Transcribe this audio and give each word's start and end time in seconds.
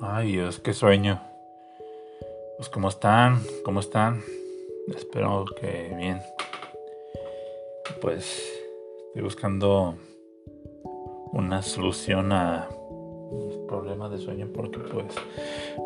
Ay 0.00 0.32
Dios, 0.32 0.58
qué 0.58 0.72
sueño. 0.72 1.20
Pues 2.56 2.68
cómo 2.68 2.88
están, 2.88 3.42
cómo 3.64 3.78
están. 3.78 4.22
Espero 4.88 5.44
que 5.60 5.94
bien. 5.96 6.20
Pues 8.00 8.42
estoy 9.06 9.22
buscando 9.22 9.94
una 11.32 11.62
solución 11.62 12.32
a 12.32 12.68
mis 13.32 13.56
problemas 13.68 14.10
de 14.10 14.18
sueño 14.18 14.48
porque 14.52 14.78
pues 14.78 15.14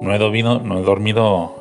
no 0.01 0.14
he 0.14 0.19
dormido, 0.19 0.60
no 0.60 0.78
he 0.78 0.82
dormido 0.82 1.55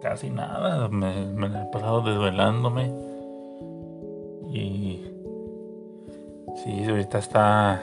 casi 0.00 0.30
nada. 0.30 0.86
Me, 0.88 1.26
me 1.26 1.46
he 1.48 1.72
pasado 1.72 2.02
desvelándome. 2.02 2.92
Y 4.52 5.02
sí, 6.62 6.84
ahorita 6.84 7.18
está 7.18 7.82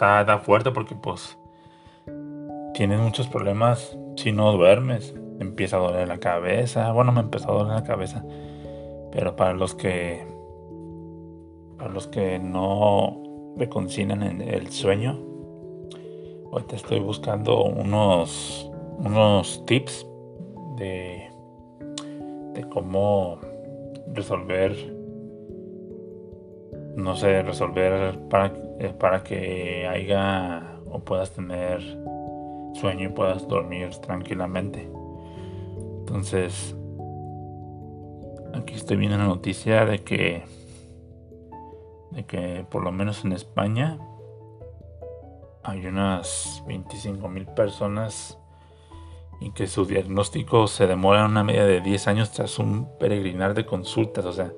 está, 0.00 0.38
fuerte 0.38 0.70
porque 0.70 0.94
pues 0.94 1.38
tienes 2.74 3.00
muchos 3.00 3.28
problemas 3.28 3.96
si 4.16 4.32
no 4.32 4.52
duermes. 4.52 5.14
Empieza 5.40 5.76
a 5.76 5.80
doler 5.80 6.08
la 6.08 6.18
cabeza. 6.18 6.92
Bueno, 6.92 7.12
me 7.12 7.20
empezó 7.20 7.50
a 7.50 7.58
doler 7.58 7.74
la 7.74 7.84
cabeza. 7.84 8.24
Pero 9.12 9.36
para 9.36 9.52
los 9.54 9.74
que 9.74 10.26
para 11.76 11.90
los 11.90 12.06
que 12.06 12.38
no 12.38 13.22
reconcilian 13.56 14.22
el 14.22 14.70
sueño, 14.70 15.18
ahorita 16.52 16.76
estoy 16.76 17.00
buscando 17.00 17.64
unos 17.64 18.70
unos 18.98 19.64
tips 19.66 20.06
de 20.76 21.30
de 22.54 22.68
cómo 22.68 23.38
resolver 24.12 25.00
no 26.96 27.16
sé, 27.16 27.42
resolver 27.42 28.18
para 28.28 28.52
para 28.98 29.22
que 29.22 29.86
haya 29.86 30.80
o 30.90 31.00
puedas 31.00 31.32
tener 31.32 31.80
sueño 32.74 33.08
y 33.08 33.12
puedas 33.12 33.46
dormir 33.46 33.90
tranquilamente. 33.96 34.90
Entonces, 35.98 36.74
aquí 38.54 38.74
estoy 38.74 38.96
viendo 38.96 39.18
la 39.18 39.24
noticia 39.24 39.84
de 39.84 40.02
que 40.02 40.42
de 42.10 42.24
que 42.24 42.66
por 42.68 42.82
lo 42.82 42.90
menos 42.90 43.24
en 43.24 43.32
España 43.32 43.98
hay 45.62 45.86
unas 45.86 46.64
25 46.66 47.28
mil 47.28 47.46
personas 47.46 48.38
y 49.40 49.52
que 49.52 49.66
su 49.66 49.86
diagnóstico 49.86 50.66
se 50.66 50.86
demora 50.86 51.24
una 51.24 51.44
media 51.44 51.64
de 51.64 51.80
10 51.80 52.08
años 52.08 52.32
tras 52.32 52.58
un 52.58 52.88
peregrinar 52.98 53.54
de 53.54 53.64
consultas. 53.64 54.24
O 54.24 54.32
sea, 54.32 54.52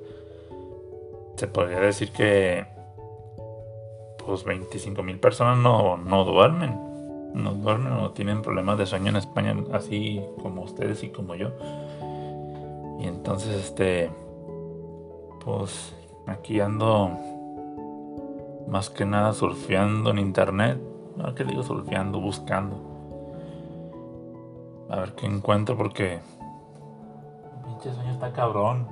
se 1.35 1.47
podría 1.47 1.79
decir 1.79 2.11
que 2.11 2.65
pues 4.25 4.43
25 4.43 5.03
mil 5.03 5.19
personas 5.19 5.57
no, 5.57 5.97
no 5.97 6.23
duermen. 6.23 6.79
No 7.33 7.53
duermen 7.53 7.93
o 7.93 8.11
tienen 8.11 8.41
problemas 8.41 8.77
de 8.77 8.85
sueño 8.85 9.09
en 9.09 9.15
España, 9.15 9.55
así 9.73 10.21
como 10.41 10.61
ustedes 10.61 11.03
y 11.03 11.09
como 11.09 11.35
yo. 11.35 11.49
Y 12.99 13.07
entonces, 13.07 13.55
este, 13.55 14.11
pues 15.43 15.95
aquí 16.27 16.59
ando 16.59 17.11
más 18.67 18.89
que 18.89 19.05
nada 19.05 19.33
surfeando 19.33 20.11
en 20.11 20.19
internet. 20.19 20.79
¿A 21.23 21.33
qué 21.33 21.43
digo 21.43 21.63
surfeando? 21.63 22.19
Buscando. 22.19 22.93
A 24.89 24.97
ver 24.97 25.13
qué 25.13 25.25
encuentro 25.25 25.75
porque 25.75 26.19
pinche 27.65 27.93
sueño 27.93 28.11
está 28.11 28.31
cabrón. 28.31 28.87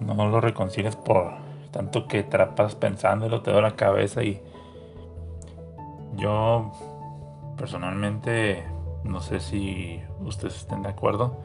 No 0.00 0.14
lo 0.28 0.40
reconcilias 0.40 0.96
por 0.96 1.43
tanto 1.74 2.06
que 2.06 2.22
trapas 2.22 2.76
pensándolo, 2.76 3.42
te 3.42 3.50
da 3.50 3.60
la 3.60 3.74
cabeza 3.74 4.22
y 4.22 4.40
yo 6.14 6.70
personalmente 7.56 8.64
no 9.02 9.18
sé 9.18 9.40
si 9.40 10.00
ustedes 10.20 10.54
estén 10.54 10.82
de 10.82 10.90
acuerdo 10.90 11.40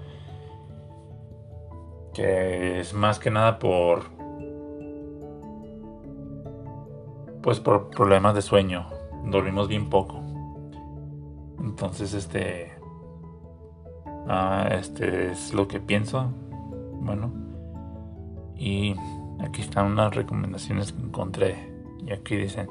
que 2.14 2.80
es 2.80 2.94
más 2.94 3.18
que 3.18 3.32
nada 3.32 3.58
por 3.58 4.04
pues 7.42 7.60
por 7.60 7.90
problemas 7.90 8.36
de 8.36 8.44
sueño. 8.44 8.86
Dormimos 9.26 9.68
bien 9.68 9.90
poco. 9.90 10.20
Entonces 11.60 12.14
este 12.14 12.72
ah, 14.28 14.70
este 14.74 15.32
es 15.32 15.56
lo 15.56 15.68
que 15.68 15.80
pienso 15.80 16.28
bueno 17.02 17.32
y 18.56 18.94
Aquí 19.42 19.62
están 19.62 19.86
unas 19.86 20.16
recomendaciones 20.16 20.92
que 20.92 21.02
encontré. 21.02 21.70
Y 22.06 22.12
aquí 22.12 22.36
dicen, 22.36 22.70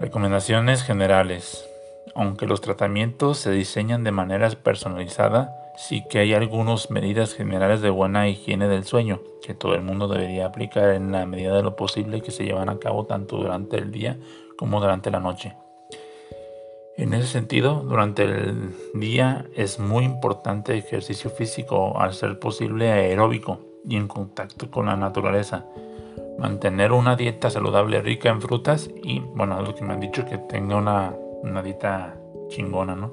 recomendaciones 0.00 0.82
generales. 0.82 1.68
Aunque 2.14 2.46
los 2.46 2.60
tratamientos 2.60 3.38
se 3.38 3.50
diseñan 3.50 4.04
de 4.04 4.12
manera 4.12 4.48
personalizada, 4.50 5.54
sí 5.76 6.04
que 6.08 6.20
hay 6.20 6.32
algunas 6.32 6.90
medidas 6.90 7.34
generales 7.34 7.82
de 7.82 7.90
buena 7.90 8.28
higiene 8.28 8.68
del 8.68 8.84
sueño 8.84 9.20
que 9.44 9.54
todo 9.54 9.74
el 9.74 9.82
mundo 9.82 10.08
debería 10.08 10.46
aplicar 10.46 10.90
en 10.90 11.12
la 11.12 11.26
medida 11.26 11.54
de 11.54 11.62
lo 11.62 11.76
posible 11.76 12.22
que 12.22 12.30
se 12.30 12.44
llevan 12.44 12.70
a 12.70 12.78
cabo 12.78 13.04
tanto 13.04 13.36
durante 13.36 13.76
el 13.76 13.92
día 13.92 14.18
como 14.56 14.80
durante 14.80 15.10
la 15.10 15.20
noche. 15.20 15.54
En 16.96 17.12
ese 17.12 17.26
sentido, 17.26 17.84
durante 17.86 18.24
el 18.24 18.74
día 18.94 19.44
es 19.54 19.78
muy 19.78 20.04
importante 20.04 20.78
ejercicio 20.78 21.28
físico 21.28 22.00
al 22.00 22.14
ser 22.14 22.38
posible 22.38 22.90
aeróbico 22.90 23.60
y 23.88 23.96
en 23.96 24.08
contacto 24.08 24.70
con 24.70 24.86
la 24.86 24.96
naturaleza. 24.96 25.64
Mantener 26.38 26.92
una 26.92 27.16
dieta 27.16 27.50
saludable 27.50 28.02
rica 28.02 28.28
en 28.28 28.42
frutas 28.42 28.90
y, 29.02 29.20
bueno, 29.20 29.60
lo 29.62 29.74
que 29.74 29.84
me 29.84 29.94
han 29.94 30.00
dicho 30.00 30.24
que 30.26 30.38
tenga 30.38 30.76
una, 30.76 31.14
una 31.42 31.62
dieta 31.62 32.14
chingona, 32.48 32.94
¿no? 32.94 33.12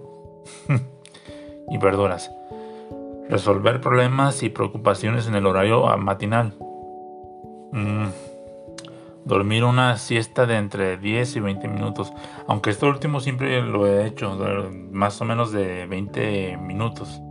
y 1.69 1.77
verduras. 1.77 2.31
Resolver 3.29 3.79
problemas 3.79 4.43
y 4.43 4.49
preocupaciones 4.49 5.27
en 5.27 5.35
el 5.35 5.45
horario 5.45 5.85
matinal. 5.97 6.53
Mm. 7.71 8.07
Dormir 9.25 9.63
una 9.63 9.97
siesta 9.97 10.45
de 10.45 10.57
entre 10.57 10.97
10 10.97 11.37
y 11.37 11.39
20 11.39 11.67
minutos. 11.69 12.11
Aunque 12.45 12.71
esto 12.71 12.87
último 12.87 13.21
siempre 13.21 13.61
lo 13.61 13.87
he 13.87 14.05
hecho, 14.05 14.37
más 14.91 15.21
o 15.21 15.25
menos 15.25 15.53
de 15.53 15.85
20 15.85 16.57
minutos. 16.57 17.21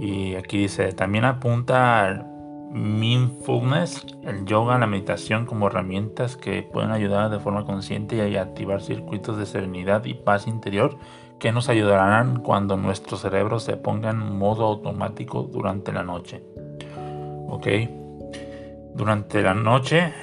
Y 0.00 0.34
aquí 0.34 0.56
dice, 0.56 0.94
también 0.94 1.26
apunta 1.26 2.06
al 2.06 2.24
mindfulness, 2.72 4.06
el 4.22 4.46
yoga, 4.46 4.78
la 4.78 4.86
meditación 4.86 5.44
como 5.44 5.66
herramientas 5.66 6.38
que 6.38 6.62
pueden 6.62 6.90
ayudar 6.90 7.28
de 7.28 7.38
forma 7.38 7.66
consciente 7.66 8.26
y 8.26 8.36
activar 8.36 8.80
circuitos 8.80 9.36
de 9.36 9.44
serenidad 9.44 10.06
y 10.06 10.14
paz 10.14 10.46
interior 10.46 10.96
que 11.38 11.52
nos 11.52 11.68
ayudarán 11.68 12.40
cuando 12.40 12.78
nuestro 12.78 13.18
cerebro 13.18 13.60
se 13.60 13.76
ponga 13.76 14.08
en 14.08 14.38
modo 14.38 14.64
automático 14.64 15.42
durante 15.42 15.92
la 15.92 16.02
noche. 16.02 16.42
Ok. 17.48 17.66
Durante 18.94 19.42
la 19.42 19.52
noche 19.52 20.14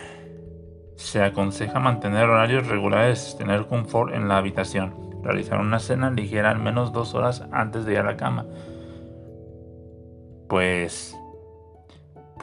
se 0.96 1.22
aconseja 1.22 1.80
mantener 1.80 2.24
horarios 2.24 2.66
regulares, 2.66 3.36
tener 3.38 3.68
confort 3.68 4.12
en 4.16 4.28
la 4.28 4.38
habitación, 4.38 5.22
realizar 5.22 5.60
una 5.60 5.78
cena 5.78 6.10
ligera 6.10 6.50
al 6.50 6.58
menos 6.58 6.94
dos 6.94 7.14
horas 7.14 7.46
antes 7.52 7.86
de 7.86 7.94
ir 7.94 8.00
a 8.00 8.04
la 8.04 8.18
cama 8.18 8.48
pues, 10.48 11.16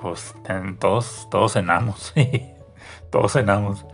pues 0.00 0.34
todos, 0.78 1.28
todos 1.30 1.52
cenamos, 1.52 2.12
todos 3.10 3.32
cenamos. 3.32 3.86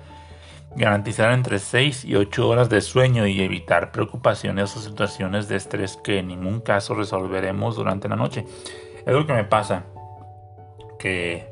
Garantizar 0.76 1.32
entre 1.32 1.58
6 1.58 2.04
y 2.04 2.14
8 2.14 2.48
horas 2.48 2.68
de 2.70 2.80
sueño 2.80 3.26
y 3.26 3.40
evitar 3.40 3.90
preocupaciones 3.90 4.76
o 4.76 4.80
situaciones 4.80 5.48
de 5.48 5.56
estrés 5.56 5.96
que 5.96 6.18
en 6.18 6.28
ningún 6.28 6.60
caso 6.60 6.94
resolveremos 6.94 7.74
durante 7.74 8.08
la 8.08 8.14
noche. 8.14 8.46
Es 9.04 9.12
lo 9.12 9.26
que 9.26 9.32
me 9.32 9.44
pasa. 9.44 9.84
Que, 10.98 11.48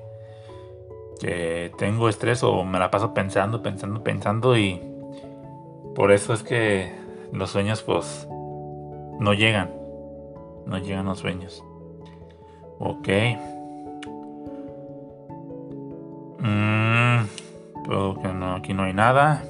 que 1.20 1.72
tengo 1.78 2.08
estrés 2.08 2.44
o 2.44 2.62
me 2.64 2.78
la 2.78 2.90
paso 2.92 3.12
pensando, 3.12 3.60
pensando, 3.60 4.04
pensando 4.04 4.56
y 4.56 4.80
por 5.96 6.12
eso 6.12 6.32
es 6.32 6.44
que 6.44 6.92
los 7.32 7.50
sueños 7.50 7.82
pues 7.82 8.28
no 9.18 9.34
llegan. 9.34 9.74
No 10.64 10.78
llegan 10.78 11.06
los 11.06 11.18
sueños. 11.18 11.64
Ok. 12.78 13.08
Mm, 16.40 17.24
que 18.20 18.28
no, 18.32 18.54
aquí 18.54 18.74
no 18.74 18.84
hay 18.84 18.92
nada. 18.92 19.42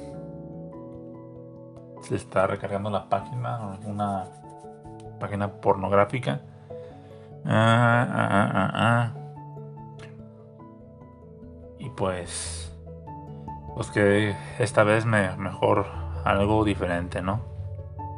Se 2.01 2.15
está 2.15 2.47
recargando 2.47 2.89
la 2.89 3.09
página, 3.09 3.77
una 3.85 4.25
página 5.19 5.47
pornográfica. 5.47 6.41
Ah, 7.45 8.07
ah, 8.11 8.51
ah, 8.53 8.71
ah, 8.73 9.13
y 11.77 11.89
pues, 11.91 12.71
pues 13.75 13.89
que 13.91 14.35
esta 14.59 14.83
vez 14.83 15.05
me 15.05 15.35
mejor 15.37 15.85
algo 16.25 16.63
diferente, 16.63 17.21
¿no? 17.21 17.41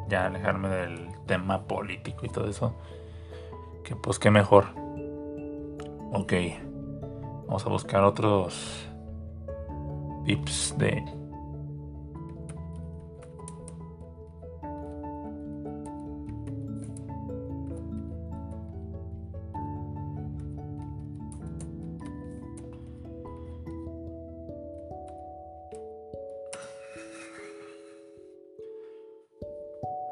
Ya 0.08 0.26
alejarme 0.26 0.68
del 0.68 1.08
tema 1.26 1.62
político 1.62 2.26
y 2.26 2.28
todo 2.28 2.48
eso. 2.48 2.74
Que 3.84 3.96
pues 3.96 4.18
que 4.18 4.30
mejor. 4.30 4.81
Ok. 6.12 6.32
Vamos 7.46 7.66
a 7.66 7.68
buscar 7.70 8.04
otros 8.04 8.86
tips 10.24 10.74
de 10.78 11.02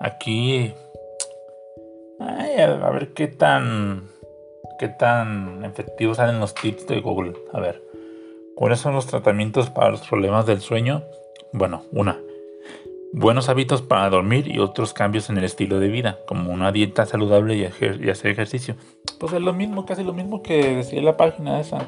Aquí. 0.01 0.73
a 2.19 2.91
ver 2.91 3.13
qué 3.13 3.29
tan. 3.29 4.20
Qué 4.81 4.89
tan 4.89 5.63
efectivos 5.63 6.17
salen 6.17 6.41
los 6.41 6.55
tips 6.55 6.87
de 6.87 7.03
Google. 7.03 7.35
A 7.53 7.61
ver. 7.61 7.85
¿Cuáles 8.57 8.81
son 8.81 8.95
los 8.95 9.07
tratamientos 9.07 9.69
para 9.69 9.91
los 9.91 10.01
problemas 10.09 10.47
del 10.47 10.61
sueño? 10.61 11.03
Bueno, 11.53 11.83
una. 11.93 12.19
Buenos 13.13 13.51
hábitos 13.51 13.83
para 13.83 14.09
dormir 14.09 14.49
y 14.49 14.59
otros 14.59 14.95
cambios 14.95 15.29
en 15.29 15.37
el 15.37 15.45
estilo 15.45 15.81
de 15.81 15.89
vida, 15.89 16.19
como 16.27 16.51
una 16.51 16.73
dieta 16.73 17.05
saludable 17.05 17.57
y, 17.57 17.65
hacer 17.65 18.31
ejercicio. 18.31 18.75
Pues 19.19 19.35
es 19.35 19.43
lo 19.43 19.53
mismo, 19.53 19.85
casi 19.85 20.03
lo 20.03 20.15
mismo 20.15 20.43
que 20.43 20.77
decía 20.77 21.03
la 21.03 21.19
página 21.19 21.61
esa. 21.61 21.87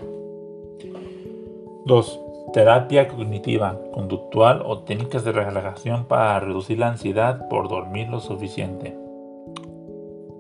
Dos 1.87 2.21
terapia 2.53 3.09
cognitiva, 3.09 3.79
conductual 3.95 4.63
o 4.67 4.81
técnicas 4.81 5.25
de 5.25 5.33
relajación 5.33 6.05
para 6.05 6.39
reducir 6.41 6.79
la 6.79 6.89
ansiedad 6.89 7.49
por 7.49 7.71
dormir 7.71 8.11
lo 8.11 8.21
suficiente. 8.21 8.95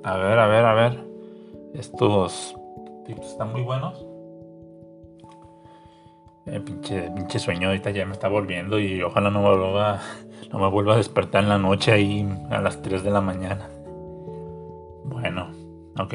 A 0.05 0.19
ver, 0.19 0.39
a 0.39 0.47
ver, 0.47 0.65
a 0.67 0.75
ver. 0.75 1.12
Estos 1.75 2.55
tips 3.07 3.27
están 3.27 3.53
muy 3.53 3.63
buenos. 3.63 4.05
El 6.45 6.57
eh, 6.57 7.11
pinche, 7.15 7.39
sueño 7.39 7.69
ahorita 7.69 7.91
ya 7.93 8.05
me 8.05 8.13
está 8.13 8.29
volviendo 8.29 8.79
y 8.79 9.03
ojalá 9.03 9.31
no, 9.31 9.43
me 9.43 10.69
vuelva 10.69 10.95
a 10.95 10.97
despertar 10.97 11.45
en 11.45 11.49
la 11.49 11.59
noche 11.59 11.93
ahí 11.93 12.29
a 12.51 12.61
las 12.61 12.83
3 12.83 13.03
de 13.03 13.11
la 13.11 13.21
mañana. 13.21 13.71
Bueno, 15.05 15.51
ok. 15.99 16.15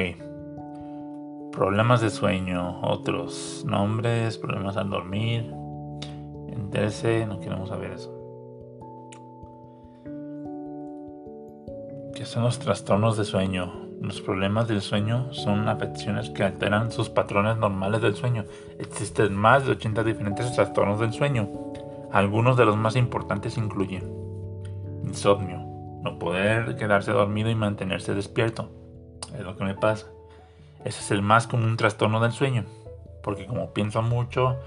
Problemas 1.51 2.01
de 2.01 2.12
sueño, 2.12 2.81
otros 2.81 3.65
nombres, 3.65 4.38
problemas 4.38 4.77
al 4.77 4.92
dormir, 4.92 5.51
interese, 6.56 7.25
no 7.25 7.39
queremos 7.39 7.69
saber 7.69 7.94
eso. 7.94 8.13
¿Qué 12.13 12.25
son 12.25 12.44
los 12.44 12.60
trastornos 12.60 13.18
de 13.18 13.25
sueño? 13.25 13.87
Los 14.01 14.21
problemas 14.21 14.67
del 14.67 14.81
sueño 14.81 15.33
son 15.33 15.67
afecciones 15.67 16.29
que 16.29 16.44
alteran 16.44 16.91
sus 16.91 17.09
patrones 17.09 17.57
normales 17.57 18.01
del 18.01 18.15
sueño. 18.15 18.45
Existen 18.79 19.35
más 19.35 19.65
de 19.65 19.71
80 19.71 20.03
diferentes 20.03 20.53
trastornos 20.53 20.99
del 20.99 21.13
sueño. 21.13 21.49
Algunos 22.11 22.57
de 22.57 22.65
los 22.65 22.77
más 22.77 22.95
importantes 22.95 23.57
incluyen 23.57 24.03
insomnio, 25.03 25.59
no 26.03 26.19
poder 26.19 26.75
quedarse 26.75 27.11
dormido 27.11 27.49
y 27.49 27.55
mantenerse 27.55 28.13
despierto. 28.13 28.69
Es 29.35 29.44
lo 29.44 29.57
que 29.57 29.63
me 29.63 29.73
pasa. 29.73 30.07
Ese 30.85 31.00
es 31.01 31.11
el 31.11 31.21
más 31.21 31.47
común 31.47 31.75
trastorno 31.75 32.19
del 32.19 32.31
sueño, 32.31 32.65
porque 33.23 33.45
como 33.45 33.73
pienso 33.73 34.01
mucho, 34.01 34.57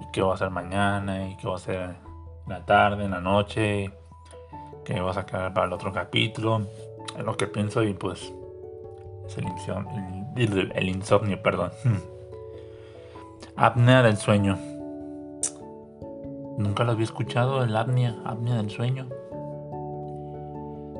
y 0.00 0.10
qué 0.12 0.22
voy 0.22 0.30
a 0.30 0.34
hacer 0.34 0.50
mañana 0.50 1.28
qué 1.38 1.46
voy 1.46 1.52
a 1.52 1.56
hacer 1.56 1.96
en 2.46 2.52
la 2.52 2.64
tarde, 2.64 3.04
en 3.04 3.10
la 3.10 3.20
noche, 3.20 3.90
qué 4.84 5.00
voy 5.00 5.10
a 5.10 5.14
sacar 5.14 5.52
para 5.52 5.66
el 5.66 5.72
otro 5.72 5.92
capítulo. 5.92 6.66
Es 7.18 7.24
lo 7.24 7.36
que 7.36 7.46
pienso 7.46 7.82
y 7.82 7.92
pues 7.94 8.32
es 9.26 9.38
el 9.38 9.44
insomnio, 9.44 10.72
el, 10.74 10.88
insomnio 10.88 11.42
perdón. 11.42 11.70
apnea 13.56 14.02
del 14.02 14.16
sueño. 14.16 14.58
Nunca 16.58 16.84
lo 16.84 16.92
había 16.92 17.04
escuchado, 17.04 17.62
el 17.62 17.76
apnea, 17.76 18.16
apnea 18.24 18.56
del 18.56 18.70
sueño. 18.70 19.08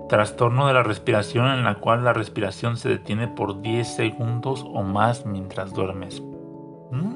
Trastorno 0.09 0.67
de 0.69 0.75
la 0.75 0.83
respiración 0.83 1.47
en 1.49 1.65
la 1.65 1.77
cual 1.77 2.05
la 2.05 2.13
respiración 2.13 2.77
se 2.77 2.89
detiene 2.89 3.27
por 3.27 3.63
10 3.63 3.89
segundos 3.89 4.65
o 4.69 4.83
más 4.83 5.27
mientras 5.27 5.73
duermes. 5.73 6.23
¿Mm? 6.91 7.15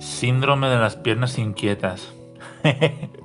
Síndrome 0.00 0.68
de 0.68 0.78
las 0.78 0.96
piernas 0.96 1.38
inquietas. 1.38 2.12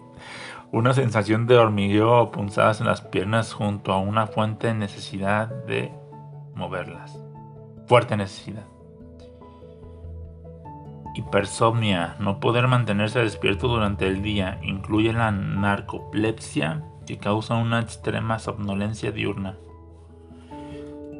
una 0.73 0.95
sensación 0.95 1.45
de 1.45 1.55
hormigueo 1.55 2.19
o 2.19 2.31
punzadas 2.31 2.81
en 2.81 2.87
las 2.87 3.01
piernas 3.01 3.53
junto 3.53 3.93
a 3.93 3.99
una 3.99 4.25
fuente 4.25 4.73
necesidad 4.73 5.47
de 5.67 5.93
moverlas. 6.55 7.23
Fuerte 7.85 8.17
necesidad. 8.17 8.65
Hipersomnia, 11.13 12.15
no 12.19 12.39
poder 12.39 12.67
mantenerse 12.67 13.19
despierto 13.19 13.67
durante 13.67 14.07
el 14.07 14.23
día, 14.23 14.59
incluye 14.63 15.13
la 15.13 15.29
narcolepsia 15.29 16.83
que 17.05 17.19
causa 17.19 17.53
una 17.53 17.79
extrema 17.79 18.39
somnolencia 18.39 19.11
diurna. 19.11 19.55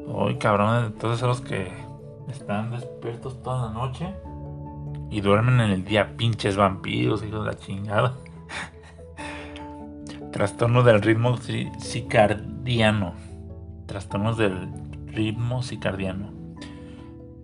Hoy 0.08 0.36
cabrón, 0.38 0.96
todos 0.98 1.22
los 1.22 1.40
que 1.40 1.70
están 2.28 2.72
despiertos 2.72 3.40
toda 3.40 3.68
la 3.68 3.72
noche 3.72 4.12
y 5.10 5.20
duermen 5.20 5.60
en 5.60 5.70
el 5.70 5.84
día, 5.84 6.16
pinches 6.16 6.56
vampiros, 6.56 7.22
hijos 7.22 7.44
de 7.44 7.52
la 7.52 7.56
chingada. 7.56 8.14
Trastorno 10.34 10.82
del 10.82 11.00
ritmo 11.00 11.36
cicardiano. 11.78 13.14
Trastornos 13.86 14.36
del 14.36 14.68
ritmo 15.06 15.62
cicardiano. 15.62 16.32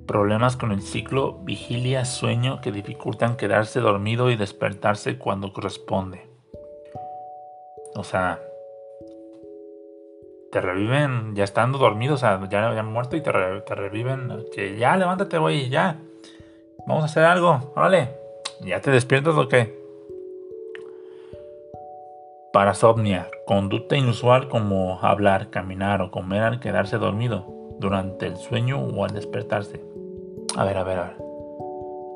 Problemas 0.08 0.56
con 0.56 0.72
el 0.72 0.82
ciclo 0.82 1.38
vigilia-sueño 1.44 2.60
que 2.60 2.72
dificultan 2.72 3.36
quedarse 3.36 3.78
dormido 3.78 4.28
y 4.28 4.34
despertarse 4.34 5.18
cuando 5.18 5.52
corresponde. 5.52 6.28
O 7.94 8.02
sea, 8.02 8.40
te 10.50 10.60
reviven 10.60 11.36
ya 11.36 11.44
estando 11.44 11.78
dormido, 11.78 12.14
o 12.14 12.18
sea, 12.18 12.40
ya, 12.50 12.74
ya 12.74 12.82
muerto 12.82 13.16
y 13.16 13.20
te, 13.20 13.30
te 13.30 13.74
reviven. 13.76 14.46
Que 14.52 14.76
ya 14.76 14.96
levántate, 14.96 15.38
güey, 15.38 15.68
ya. 15.68 15.96
Vamos 16.88 17.04
a 17.04 17.06
hacer 17.06 17.22
algo, 17.22 17.72
órale. 17.76 18.16
¿Ya 18.62 18.80
te 18.80 18.90
despiertas 18.90 19.36
o 19.36 19.46
qué? 19.46 19.79
Parasomnia, 22.52 23.28
conducta 23.46 23.96
inusual 23.96 24.48
como 24.48 24.98
hablar, 25.02 25.50
caminar 25.50 26.02
o 26.02 26.10
comer 26.10 26.42
al 26.42 26.58
quedarse 26.58 26.98
dormido 26.98 27.46
durante 27.78 28.26
el 28.26 28.36
sueño 28.36 28.80
o 28.80 29.04
al 29.04 29.12
despertarse. 29.12 29.80
A 30.56 30.64
ver, 30.64 30.76
a 30.76 30.82
ver, 30.82 30.98
a 30.98 31.04
ver. 31.04 31.16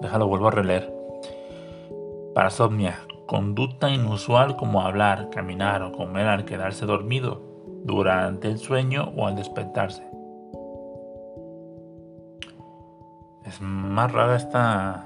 Déjalo, 0.00 0.26
vuelvo 0.26 0.48
a 0.48 0.50
releer. 0.50 0.92
Parasomnia, 2.34 2.98
conducta 3.26 3.90
inusual 3.90 4.56
como 4.56 4.80
hablar, 4.80 5.30
caminar 5.30 5.82
o 5.82 5.92
comer 5.92 6.26
al 6.26 6.44
quedarse 6.44 6.84
dormido 6.84 7.40
durante 7.84 8.48
el 8.48 8.58
sueño 8.58 9.12
o 9.16 9.28
al 9.28 9.36
despertarse. 9.36 10.02
Es 13.44 13.60
más 13.60 14.10
rara 14.10 14.34
esta. 14.34 15.04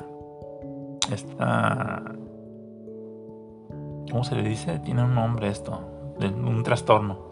Esta. 1.12 2.17
¿Cómo 4.10 4.24
se 4.24 4.34
le 4.34 4.42
dice? 4.42 4.78
Tiene 4.78 5.04
un 5.04 5.14
nombre 5.14 5.48
esto. 5.48 5.80
un 6.20 6.62
trastorno. 6.62 7.28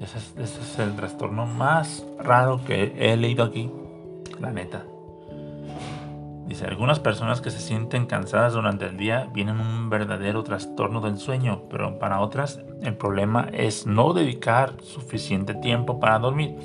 Ese 0.00 0.18
es, 0.42 0.78
el 0.78 0.96
trastorno 0.96 1.44
más 1.44 2.04
raro 2.18 2.60
que 2.64 2.94
he 2.98 3.16
leído 3.16 3.44
aquí. 3.44 3.70
La 4.38 4.50
neta. 4.50 4.84
Dice, 6.46 6.66
algunas 6.66 6.98
personas 6.98 7.40
que 7.40 7.50
se 7.50 7.60
sienten 7.60 8.06
cansadas 8.06 8.54
durante 8.54 8.86
el 8.86 8.96
día 8.96 9.28
vienen 9.32 9.60
un 9.60 9.88
verdadero 9.90 10.42
trastorno 10.42 11.00
del 11.00 11.18
sueño, 11.18 11.62
pero 11.70 11.98
para 11.98 12.20
otras 12.20 12.60
el 12.82 12.96
problema 12.96 13.48
es 13.52 13.86
no 13.86 14.12
dedicar 14.14 14.72
suficiente 14.82 15.54
tiempo 15.54 16.00
para 16.00 16.18
dormir. 16.18 16.56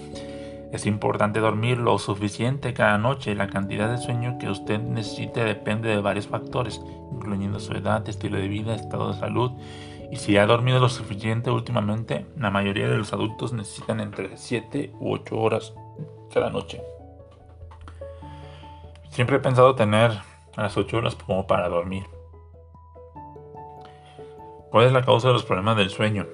Es 0.76 0.86
importante 0.86 1.40
dormir 1.40 1.78
lo 1.78 1.98
suficiente 1.98 2.74
cada 2.74 2.98
noche. 2.98 3.34
La 3.34 3.48
cantidad 3.48 3.90
de 3.90 3.98
sueño 3.98 4.38
que 4.38 4.50
usted 4.50 4.78
necesite 4.78 5.46
depende 5.46 5.88
de 5.88 6.02
varios 6.02 6.28
factores, 6.28 6.82
incluyendo 7.14 7.62
su 7.62 7.72
edad, 7.72 8.08
estilo 8.10 8.38
de 8.38 8.50
vida, 8.50 8.76
estado 8.76 9.14
de 9.14 9.18
salud. 9.18 9.52
Y 10.12 10.18
si 10.18 10.36
ha 10.36 10.46
dormido 10.46 10.82
lo 10.82 10.90
suficiente 10.90 11.50
últimamente, 11.50 12.26
la 12.38 12.52
mayoría 12.52 12.90
de 12.90 12.98
los 12.98 13.14
adultos 13.14 13.54
necesitan 13.54 14.02
entre 14.02 14.36
7 14.36 14.92
u 15.00 15.14
8 15.14 15.38
horas 15.38 15.74
cada 16.34 16.50
noche. 16.50 16.82
Siempre 19.12 19.38
he 19.38 19.40
pensado 19.40 19.76
tener 19.76 20.12
las 20.58 20.76
8 20.76 20.98
horas 20.98 21.16
como 21.16 21.48
para 21.48 21.70
dormir. 21.70 22.04
¿Cuál 24.72 24.88
es 24.88 24.92
la 24.92 25.06
causa 25.06 25.30
de 25.30 25.36
los 25.36 25.46
problemas 25.46 25.78
del 25.78 25.90
sueño? 25.90 26.26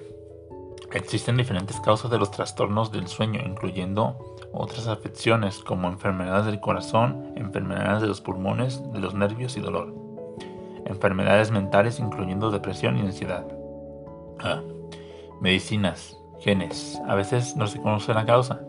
Existen 0.94 1.38
diferentes 1.38 1.80
causas 1.80 2.12
de 2.12 2.18
los 2.18 2.32
trastornos 2.32 2.92
del 2.92 3.08
sueño, 3.08 3.42
incluyendo 3.46 4.36
otras 4.52 4.88
afecciones 4.88 5.60
como 5.60 5.88
enfermedades 5.88 6.46
del 6.46 6.60
corazón, 6.60 7.32
enfermedades 7.38 8.02
de 8.02 8.08
los 8.08 8.20
pulmones, 8.20 8.82
de 8.92 9.00
los 9.00 9.14
nervios 9.14 9.56
y 9.56 9.62
dolor. 9.62 9.96
Enfermedades 10.86 11.52
mentales 11.52 12.00
incluyendo 12.00 12.52
depresión 12.52 12.98
y 12.98 13.02
ansiedad. 13.02 13.48
Ah, 14.40 14.62
medicinas, 15.40 16.18
genes. 16.42 17.02
A 17.08 17.16
veces 17.16 17.56
no 17.56 17.68
se 17.68 17.82
conoce 17.82 18.14
la 18.14 18.26
causa. 18.26 18.60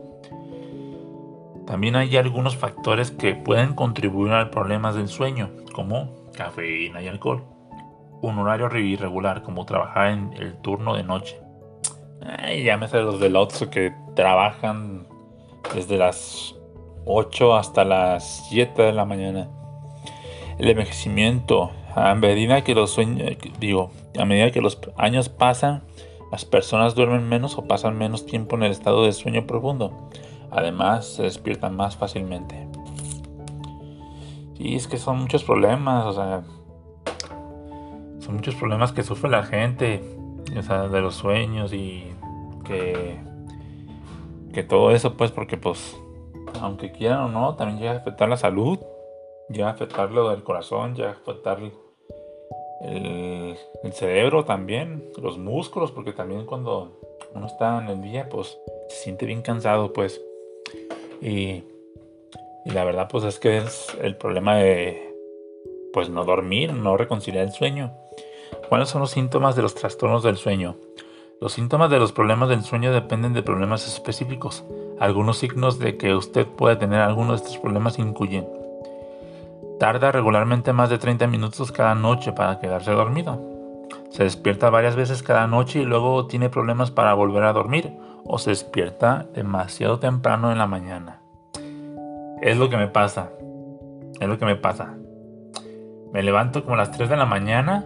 También 1.67 1.97
hay 1.97 2.17
algunos 2.17 2.57
factores 2.57 3.11
que 3.11 3.35
pueden 3.35 3.75
contribuir 3.75 4.33
a 4.33 4.51
problemas 4.51 4.95
del 4.95 5.09
sueño, 5.09 5.51
como 5.73 6.31
cafeína 6.37 7.03
y 7.03 7.09
alcohol. 7.09 7.43
Un 8.21 8.39
horario 8.39 8.69
irregular, 8.79 9.43
como 9.43 9.67
trabajar 9.67 10.13
en 10.13 10.33
el 10.35 10.55
turno 10.59 10.95
de 10.95 11.03
noche. 11.03 11.42
Ay, 12.25 12.63
llámese 12.63 13.01
los 13.01 13.19
del 13.19 13.37
Otso 13.37 13.69
que 13.69 13.93
trabajan 14.15 15.07
desde 15.75 15.97
las 15.97 16.55
8 17.05 17.57
hasta 17.57 17.85
las 17.85 18.47
7 18.49 18.81
de 18.81 18.93
la 18.93 19.05
mañana. 19.05 19.49
El 20.59 20.69
envejecimiento, 20.69 21.73
a 21.95 22.15
medida 22.15 22.63
que 22.63 22.75
los 22.75 22.91
sueños, 22.91 23.37
digo, 23.59 23.91
a 24.17 24.25
medida 24.25 24.53
que 24.53 24.61
los 24.61 24.79
años 24.97 25.29
pasan, 25.29 25.83
las 26.31 26.45
personas 26.45 26.95
duermen 26.95 27.29
menos 27.29 27.59
o 27.59 27.67
pasan 27.67 27.99
menos 27.99 28.25
tiempo 28.25 28.57
en 28.57 28.63
el 28.63 28.71
estado 28.71 29.05
de 29.05 29.13
sueño 29.13 29.47
profundo. 29.47 30.09
Además, 30.51 31.07
se 31.07 31.25
despiertan 31.25 31.75
más 31.75 31.97
fácilmente. 31.97 32.69
Y 34.59 34.77
es 34.77 34.87
que 34.87 34.99
son 34.99 35.19
muchos 35.19 35.43
problemas, 35.43 36.05
o 36.07 36.13
sea, 36.13 36.43
son 38.21 38.37
muchos 38.37 38.55
problemas 38.55 38.93
que 38.93 39.03
sufre 39.03 39.29
la 39.29 39.43
gente, 39.43 40.05
o 40.57 40.63
sea, 40.63 40.87
de 40.87 41.01
los 41.01 41.17
sueños 41.17 41.73
y 41.73 42.12
que, 42.63 43.19
que 44.53 44.63
todo 44.63 44.91
eso, 44.91 45.15
pues, 45.17 45.31
porque, 45.31 45.57
pues, 45.57 45.97
aunque 46.61 46.93
quieran 46.93 47.21
o 47.21 47.29
no, 47.29 47.55
también 47.57 47.79
llega 47.79 47.93
a 47.93 47.97
afectar 47.97 48.29
la 48.29 48.37
salud, 48.37 48.79
llega 49.49 49.69
a 49.69 49.73
afectar 49.73 50.11
lo 50.11 50.31
del 50.31 50.43
corazón, 50.43 50.95
llega 50.95 51.11
a 51.11 51.13
afectar 51.13 51.59
el, 52.83 53.57
cerebro 53.93 54.45
también, 54.45 55.11
los 55.21 55.39
músculos, 55.39 55.93
porque 55.93 56.13
también 56.13 56.47
cuando 56.47 56.99
uno 57.35 57.47
está 57.47 57.79
en 57.83 57.89
el 57.89 58.03
día, 58.03 58.29
pues, 58.29 58.59
se 58.89 58.97
siente 58.97 59.27
bien 59.27 59.43
cansado, 59.43 59.93
pues. 59.93 60.21
Y, 61.21 61.65
la 62.65 62.85
verdad 62.85 63.09
pues 63.11 63.25
es 63.25 63.41
que 63.41 63.59
es 63.59 63.89
el 64.01 64.17
problema 64.17 64.57
de 64.57 65.13
pues 65.93 66.09
no 66.09 66.25
dormir, 66.25 66.73
no 66.73 66.97
reconciliar 66.97 67.45
el 67.45 67.53
sueño. 67.53 67.93
¿Cuáles 68.69 68.89
son 68.89 69.01
los 69.01 69.11
síntomas 69.11 69.57
de 69.57 69.63
los 69.63 69.75
trastornos 69.75 70.23
del 70.23 70.37
sueño? 70.37 70.77
Los 71.43 71.55
síntomas 71.55 71.91
de 71.91 71.99
los 71.99 72.13
problemas 72.13 72.49
del 72.49 72.63
sueño 72.63 72.93
dependen 72.93 73.33
de 73.33 73.43
problemas 73.43 73.89
específicos. 73.89 74.63
Algunos 75.01 75.39
signos 75.39 75.81
de 75.81 75.97
que 75.97 76.15
usted 76.15 76.47
puede 76.47 76.77
tener 76.77 77.01
alguno 77.01 77.33
de 77.33 77.39
estos 77.39 77.59
problemas 77.59 77.99
incluyen 77.99 78.47
Tarda 79.81 80.13
regularmente 80.13 80.73
más 80.73 80.89
de 80.89 80.99
30 80.99 81.27
minutos 81.27 81.73
cada 81.73 81.97
noche 81.97 82.31
para 82.31 82.61
quedarse 82.61 82.93
dormido. 82.93 83.41
Se 84.11 84.23
despierta 84.23 84.71
varias 84.71 84.95
veces 84.95 85.25
cada 85.25 85.49
noche 85.49 85.81
y 85.81 85.85
luego 85.85 86.29
tiene 86.29 86.49
problemas 86.49 86.93
para 86.93 87.13
volver 87.15 87.43
a 87.43 87.53
dormir 87.53 87.93
o 88.25 88.39
se 88.39 88.51
despierta 88.51 89.27
demasiado 89.35 89.99
temprano 89.99 90.53
en 90.53 90.59
la 90.59 90.69
mañana. 90.69 91.23
Es 92.41 92.57
lo 92.57 92.71
que 92.71 92.77
me 92.77 92.87
pasa. 92.87 93.31
Es 94.21 94.29
lo 94.29 94.39
que 94.39 94.45
me 94.45 94.55
pasa. 94.55 94.95
Me 96.13 96.23
levanto 96.23 96.63
como 96.63 96.77
a 96.77 96.79
las 96.79 96.93
3 96.93 97.09
de 97.09 97.17
la 97.17 97.27
mañana. 97.27 97.85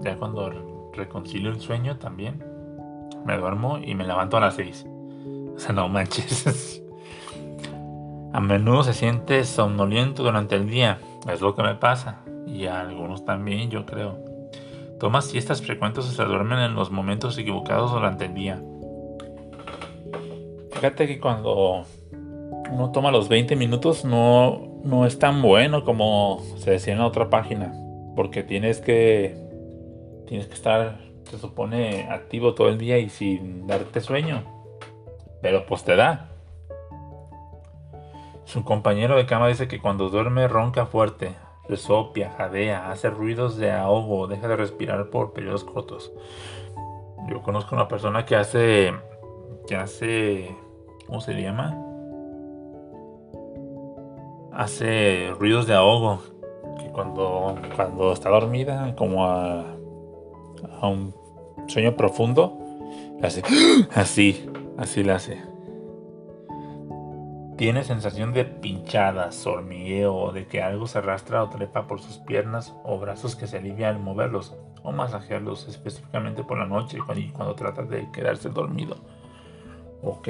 ya 0.00 0.16
cuando 0.16 0.69
reconcilio 0.92 1.50
el 1.50 1.60
sueño 1.60 1.96
también. 1.98 2.44
Me 3.24 3.36
duermo 3.36 3.78
y 3.78 3.94
me 3.94 4.06
levanto 4.06 4.36
a 4.36 4.40
las 4.40 4.54
6. 4.54 4.86
O 5.54 5.58
sea, 5.58 5.72
no 5.72 5.88
manches. 5.88 6.82
A 8.32 8.40
menudo 8.40 8.84
se 8.84 8.92
siente 8.92 9.44
somnoliento 9.44 10.22
durante 10.22 10.54
el 10.54 10.68
día. 10.68 11.00
Es 11.30 11.40
lo 11.40 11.56
que 11.56 11.62
me 11.62 11.74
pasa. 11.74 12.20
Y 12.46 12.66
a 12.66 12.80
algunos 12.80 13.24
también, 13.24 13.70
yo 13.70 13.86
creo. 13.86 14.18
Toma 15.00 15.20
siestas 15.20 15.62
frecuentes 15.62 16.04
o 16.04 16.10
se 16.10 16.24
duermen 16.24 16.60
en 16.60 16.74
los 16.74 16.90
momentos 16.90 17.36
equivocados 17.38 17.90
durante 17.90 18.26
el 18.26 18.34
día. 18.34 18.62
Fíjate 20.72 21.08
que 21.08 21.18
cuando 21.18 21.84
uno 22.70 22.92
toma 22.92 23.10
los 23.10 23.28
20 23.28 23.56
minutos 23.56 24.04
no, 24.04 24.80
no 24.84 25.06
es 25.06 25.18
tan 25.18 25.42
bueno 25.42 25.84
como 25.84 26.40
se 26.56 26.70
decía 26.70 26.92
en 26.92 27.00
la 27.00 27.06
otra 27.06 27.30
página. 27.30 27.74
Porque 28.14 28.44
tienes 28.44 28.80
que, 28.80 29.49
tienes 30.30 30.46
que 30.46 30.54
estar, 30.54 31.00
se 31.24 31.38
supone, 31.40 32.08
activo 32.08 32.54
todo 32.54 32.68
el 32.68 32.78
día 32.78 32.98
y 32.98 33.08
sin 33.08 33.66
darte 33.66 34.00
sueño. 34.00 34.44
Pero 35.42 35.66
pues 35.66 35.82
te 35.82 35.96
da. 35.96 36.30
Su 38.44 38.62
compañero 38.62 39.16
de 39.16 39.26
cama 39.26 39.48
dice 39.48 39.66
que 39.66 39.80
cuando 39.80 40.08
duerme 40.08 40.46
ronca 40.46 40.86
fuerte, 40.86 41.34
resopia, 41.68 42.30
jadea, 42.30 42.92
hace 42.92 43.10
ruidos 43.10 43.56
de 43.56 43.72
ahogo, 43.72 44.28
deja 44.28 44.46
de 44.46 44.54
respirar 44.54 45.10
por 45.10 45.32
periodos 45.32 45.64
cortos. 45.64 46.12
Yo 47.28 47.42
conozco 47.42 47.74
una 47.74 47.88
persona 47.88 48.24
que 48.24 48.36
hace 48.36 48.94
que 49.66 49.74
hace 49.74 50.56
¿cómo 51.08 51.20
se 51.20 51.32
llama? 51.32 51.76
Hace 54.52 55.32
ruidos 55.40 55.66
de 55.66 55.74
ahogo. 55.74 56.20
Que 56.78 56.88
cuando, 56.92 57.56
cuando 57.74 58.12
está 58.12 58.30
dormida, 58.30 58.94
como 58.94 59.26
a, 59.26 59.64
a 60.80 60.88
un 60.88 61.14
sueño 61.66 61.96
profundo, 61.96 62.58
hace 63.22 63.42
así, 63.94 64.48
así 64.78 65.02
la 65.02 65.16
hace. 65.16 65.50
Tiene 67.56 67.84
sensación 67.84 68.32
de 68.32 68.46
pinchadas, 68.46 69.46
hormigueo, 69.46 70.32
de 70.32 70.46
que 70.46 70.62
algo 70.62 70.86
se 70.86 70.96
arrastra 70.96 71.44
o 71.44 71.50
trepa 71.50 71.86
por 71.86 72.00
sus 72.00 72.16
piernas 72.16 72.74
o 72.84 72.98
brazos 72.98 73.36
que 73.36 73.46
se 73.46 73.58
alivia 73.58 73.90
al 73.90 73.98
moverlos 73.98 74.56
o 74.82 74.92
masajearlos, 74.92 75.68
específicamente 75.68 76.42
por 76.42 76.58
la 76.58 76.64
noche 76.64 76.96
y 76.98 77.28
cuando 77.28 77.54
trata 77.54 77.82
de 77.82 78.10
quedarse 78.12 78.48
dormido. 78.48 78.96
Ok. 80.02 80.28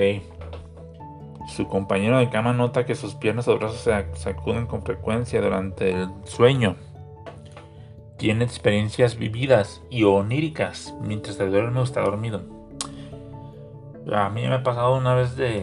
Su 1.46 1.68
compañero 1.68 2.18
de 2.18 2.30
cama 2.30 2.52
nota 2.52 2.84
que 2.84 2.96
sus 2.96 3.14
piernas 3.14 3.46
o 3.46 3.56
brazos 3.56 3.80
se 3.80 4.14
sacuden 4.16 4.66
con 4.66 4.82
frecuencia 4.82 5.40
durante 5.40 5.92
el 5.92 6.08
sueño. 6.24 6.74
Tiene 8.20 8.44
experiencias 8.44 9.16
vividas 9.16 9.82
y 9.88 10.04
oníricas 10.04 10.94
mientras 11.00 11.36
se 11.36 11.46
duerme 11.46 11.80
o 11.80 11.84
está 11.84 12.02
dormido. 12.02 12.42
A 14.12 14.28
mí 14.28 14.42
me 14.42 14.56
ha 14.56 14.62
pasado 14.62 14.94
una 14.98 15.14
vez 15.14 15.36
de. 15.36 15.60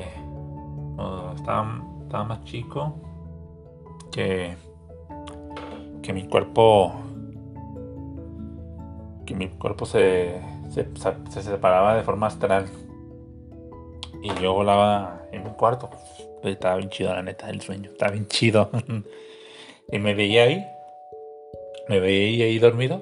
estaba, 1.35 1.83
estaba, 2.01 2.23
más 2.23 2.43
chico. 2.45 2.95
Que. 4.11 4.57
Que 6.01 6.13
mi 6.13 6.27
cuerpo. 6.27 6.95
Que 9.27 9.35
mi 9.35 9.49
cuerpo 9.49 9.85
se, 9.85 10.41
se, 10.69 10.87
se 11.29 11.43
separaba 11.43 11.93
de 11.93 12.01
forma 12.01 12.25
astral. 12.25 12.65
Y 14.23 14.33
yo 14.41 14.53
volaba 14.53 15.27
en 15.31 15.43
mi 15.43 15.51
cuarto. 15.51 15.91
Estaba 16.41 16.77
bien 16.77 16.89
chido, 16.89 17.13
la 17.13 17.21
neta, 17.21 17.51
el 17.51 17.61
sueño. 17.61 17.91
Estaba 17.91 18.13
bien 18.13 18.27
chido. 18.27 18.71
y 19.91 19.99
me 19.99 20.15
veía 20.15 20.45
ahí. 20.45 20.65
Me 21.89 21.99
veía 21.99 22.45
ahí 22.45 22.59
dormido. 22.59 23.01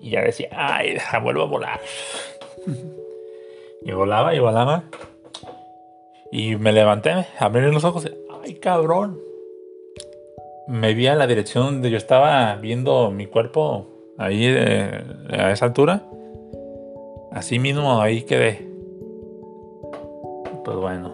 Y 0.00 0.10
ya 0.10 0.22
decía, 0.22 0.48
ay, 0.52 0.94
deja, 0.94 1.18
vuelvo 1.18 1.42
a 1.42 1.46
volar. 1.46 1.80
y 3.82 3.92
volaba 3.92 4.34
y 4.34 4.38
volaba. 4.38 4.84
Y 6.30 6.56
me 6.56 6.72
levanté, 6.72 7.26
abrí 7.38 7.70
los 7.72 7.84
ojos. 7.84 8.10
Ay, 8.42 8.54
cabrón. 8.54 9.18
Me 10.68 10.94
vi 10.94 11.06
a 11.06 11.14
la 11.14 11.26
dirección 11.26 11.64
donde 11.66 11.90
yo 11.90 11.96
estaba 11.96 12.56
viendo 12.56 13.10
mi 13.10 13.26
cuerpo 13.26 13.86
ahí 14.18 14.44
eh, 14.46 15.02
a 15.30 15.52
esa 15.52 15.66
altura. 15.66 16.02
Así 17.32 17.58
mismo 17.58 18.00
ahí 18.00 18.22
quedé 18.22 18.76
pues 20.66 20.78
bueno, 20.78 21.12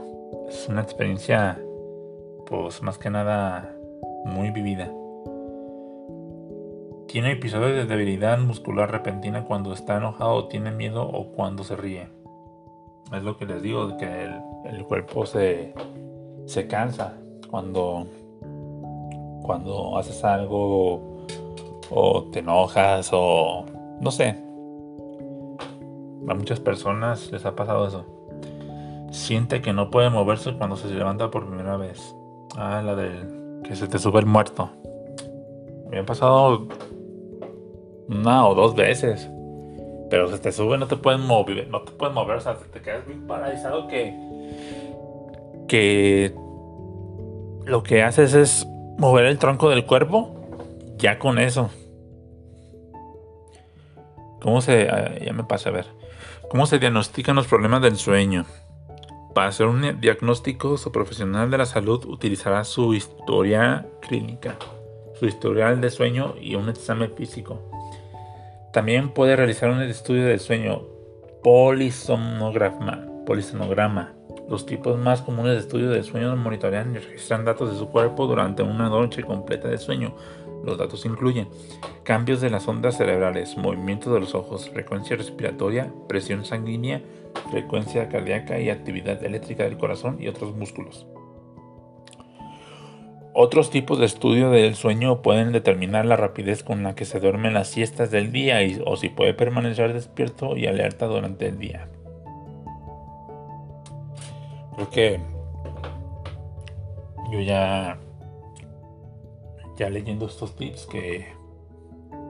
es 0.48 0.66
una 0.66 0.80
experiencia 0.80 1.60
pues 2.46 2.80
más 2.80 2.96
que 2.96 3.10
nada 3.10 3.76
muy 4.24 4.50
vivida. 4.50 4.90
Tiene 7.12 7.32
episodios 7.32 7.72
de 7.72 7.84
debilidad 7.84 8.38
muscular 8.38 8.90
repentina 8.90 9.44
cuando 9.44 9.74
está 9.74 9.98
enojado, 9.98 10.48
tiene 10.48 10.70
miedo 10.70 11.06
o 11.06 11.26
cuando 11.32 11.62
se 11.62 11.76
ríe. 11.76 12.08
Es 13.14 13.22
lo 13.22 13.36
que 13.36 13.44
les 13.44 13.60
digo, 13.60 13.98
que 13.98 14.30
el, 14.64 14.84
cuerpo 14.86 15.26
se, 15.26 15.74
se 16.46 16.66
cansa 16.66 17.18
cuando, 17.50 18.06
cuando 19.42 19.98
haces 19.98 20.24
algo 20.24 21.26
o 21.90 22.30
te 22.32 22.38
enojas 22.38 23.10
o 23.12 23.66
no 24.00 24.10
sé. 24.10 24.30
A 26.26 26.34
muchas 26.34 26.60
personas 26.60 27.30
les 27.30 27.44
ha 27.44 27.54
pasado 27.54 27.86
eso. 27.88 28.06
Siente 29.10 29.60
que 29.60 29.74
no 29.74 29.90
puede 29.90 30.08
moverse 30.08 30.54
cuando 30.54 30.76
se 30.76 30.88
levanta 30.88 31.30
por 31.30 31.46
primera 31.46 31.76
vez. 31.76 32.16
Ah, 32.56 32.80
la 32.82 32.94
del 32.96 33.60
que 33.64 33.76
se 33.76 33.86
te 33.86 33.98
sube 33.98 34.18
el 34.20 34.24
muerto. 34.24 34.70
Me 35.90 35.98
ha 35.98 36.06
pasado 36.06 36.68
una 38.12 38.46
o 38.46 38.54
dos 38.54 38.74
veces. 38.74 39.28
Pero 40.10 40.28
se 40.28 40.38
te 40.38 40.52
sube, 40.52 40.76
no 40.78 40.86
te 40.86 40.96
puedes 40.96 41.20
mover, 41.20 41.68
no 41.68 41.82
te 41.82 41.92
puedes 41.92 42.14
mover, 42.14 42.36
o 42.36 42.40
sea, 42.40 42.56
te 42.56 42.80
quedas 42.80 43.06
bien 43.06 43.26
paralizado 43.26 43.88
que 43.88 44.14
que 45.68 46.34
lo 47.64 47.82
que 47.82 48.02
haces 48.02 48.34
es 48.34 48.66
mover 48.98 49.24
el 49.24 49.38
tronco 49.38 49.70
del 49.70 49.86
cuerpo 49.86 50.34
ya 50.98 51.18
con 51.18 51.38
eso. 51.38 51.70
¿Cómo 54.42 54.60
se 54.60 54.88
ah, 54.88 55.18
ya 55.18 55.32
me 55.32 55.44
pasa 55.44 55.70
a 55.70 55.72
ver? 55.72 55.86
¿Cómo 56.50 56.66
se 56.66 56.78
diagnostican 56.78 57.36
los 57.36 57.46
problemas 57.46 57.80
del 57.80 57.96
sueño? 57.96 58.44
Para 59.34 59.48
hacer 59.48 59.66
un 59.66 60.00
diagnóstico, 60.00 60.76
su 60.76 60.92
profesional 60.92 61.50
de 61.50 61.58
la 61.58 61.64
salud 61.64 62.04
utilizará 62.04 62.64
su 62.64 62.92
historia 62.92 63.86
clínica, 64.02 64.56
su 65.18 65.26
historial 65.26 65.80
de 65.80 65.90
sueño 65.90 66.34
y 66.38 66.54
un 66.54 66.68
examen 66.68 67.10
físico. 67.16 67.58
También 68.72 69.10
puede 69.10 69.36
realizar 69.36 69.70
un 69.70 69.82
estudio 69.82 70.24
del 70.24 70.40
sueño 70.40 70.82
polisomnograma. 71.42 73.06
polisonograma. 73.26 74.14
Los 74.48 74.64
tipos 74.64 74.98
más 74.98 75.20
comunes 75.20 75.52
de 75.52 75.58
estudio 75.58 75.90
del 75.90 76.04
sueño 76.04 76.34
monitorean 76.36 76.94
y 76.94 76.98
registran 76.98 77.44
datos 77.44 77.70
de 77.70 77.78
su 77.78 77.90
cuerpo 77.90 78.26
durante 78.26 78.62
una 78.62 78.88
noche 78.88 79.24
completa 79.24 79.68
de 79.68 79.76
sueño. 79.76 80.14
Los 80.64 80.78
datos 80.78 81.04
incluyen 81.04 81.48
cambios 82.02 82.40
de 82.40 82.48
las 82.48 82.66
ondas 82.66 82.96
cerebrales, 82.96 83.58
movimiento 83.58 84.12
de 84.14 84.20
los 84.20 84.34
ojos, 84.34 84.70
frecuencia 84.70 85.16
respiratoria, 85.16 85.92
presión 86.08 86.46
sanguínea, 86.46 87.02
frecuencia 87.50 88.08
cardíaca 88.08 88.58
y 88.58 88.70
actividad 88.70 89.22
eléctrica 89.22 89.64
del 89.64 89.76
corazón 89.76 90.16
y 90.18 90.28
otros 90.28 90.56
músculos. 90.56 91.06
Otros 93.34 93.70
tipos 93.70 93.98
de 93.98 94.04
estudio 94.04 94.50
del 94.50 94.74
sueño 94.74 95.22
pueden 95.22 95.52
determinar 95.52 96.04
la 96.04 96.16
rapidez 96.16 96.62
con 96.62 96.82
la 96.82 96.94
que 96.94 97.06
se 97.06 97.18
duermen 97.18 97.54
las 97.54 97.68
siestas 97.68 98.10
del 98.10 98.30
día 98.30 98.58
o 98.84 98.96
si 98.96 99.08
puede 99.08 99.32
permanecer 99.32 99.94
despierto 99.94 100.54
y 100.54 100.66
alerta 100.66 101.06
durante 101.06 101.46
el 101.46 101.58
día. 101.58 101.88
Creo 104.74 104.90
que 104.90 105.20
yo 107.32 107.40
ya, 107.40 107.96
ya 109.78 109.88
leyendo 109.88 110.26
estos 110.26 110.54
tips 110.54 110.84
que, 110.84 111.32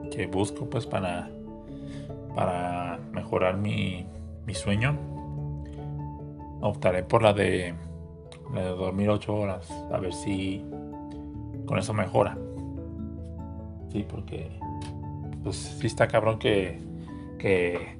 que 0.09 0.27
busco 0.27 0.69
pues 0.69 0.85
para, 0.85 1.29
para 2.33 2.99
mejorar 3.11 3.57
mi, 3.57 4.05
mi 4.45 4.53
sueño, 4.53 4.97
optaré 6.61 7.03
por 7.03 7.23
la 7.23 7.33
de, 7.33 7.73
la 8.53 8.61
de 8.61 8.69
dormir 8.69 9.09
8 9.09 9.35
horas, 9.35 9.69
a 9.91 9.97
ver 9.97 10.13
si 10.13 10.63
con 11.65 11.77
eso 11.77 11.93
mejora. 11.93 12.37
Sí, 13.91 14.05
porque 14.09 14.49
pues 15.43 15.55
sí 15.55 15.87
está 15.87 16.07
cabrón 16.07 16.39
que, 16.39 16.79
que 17.37 17.97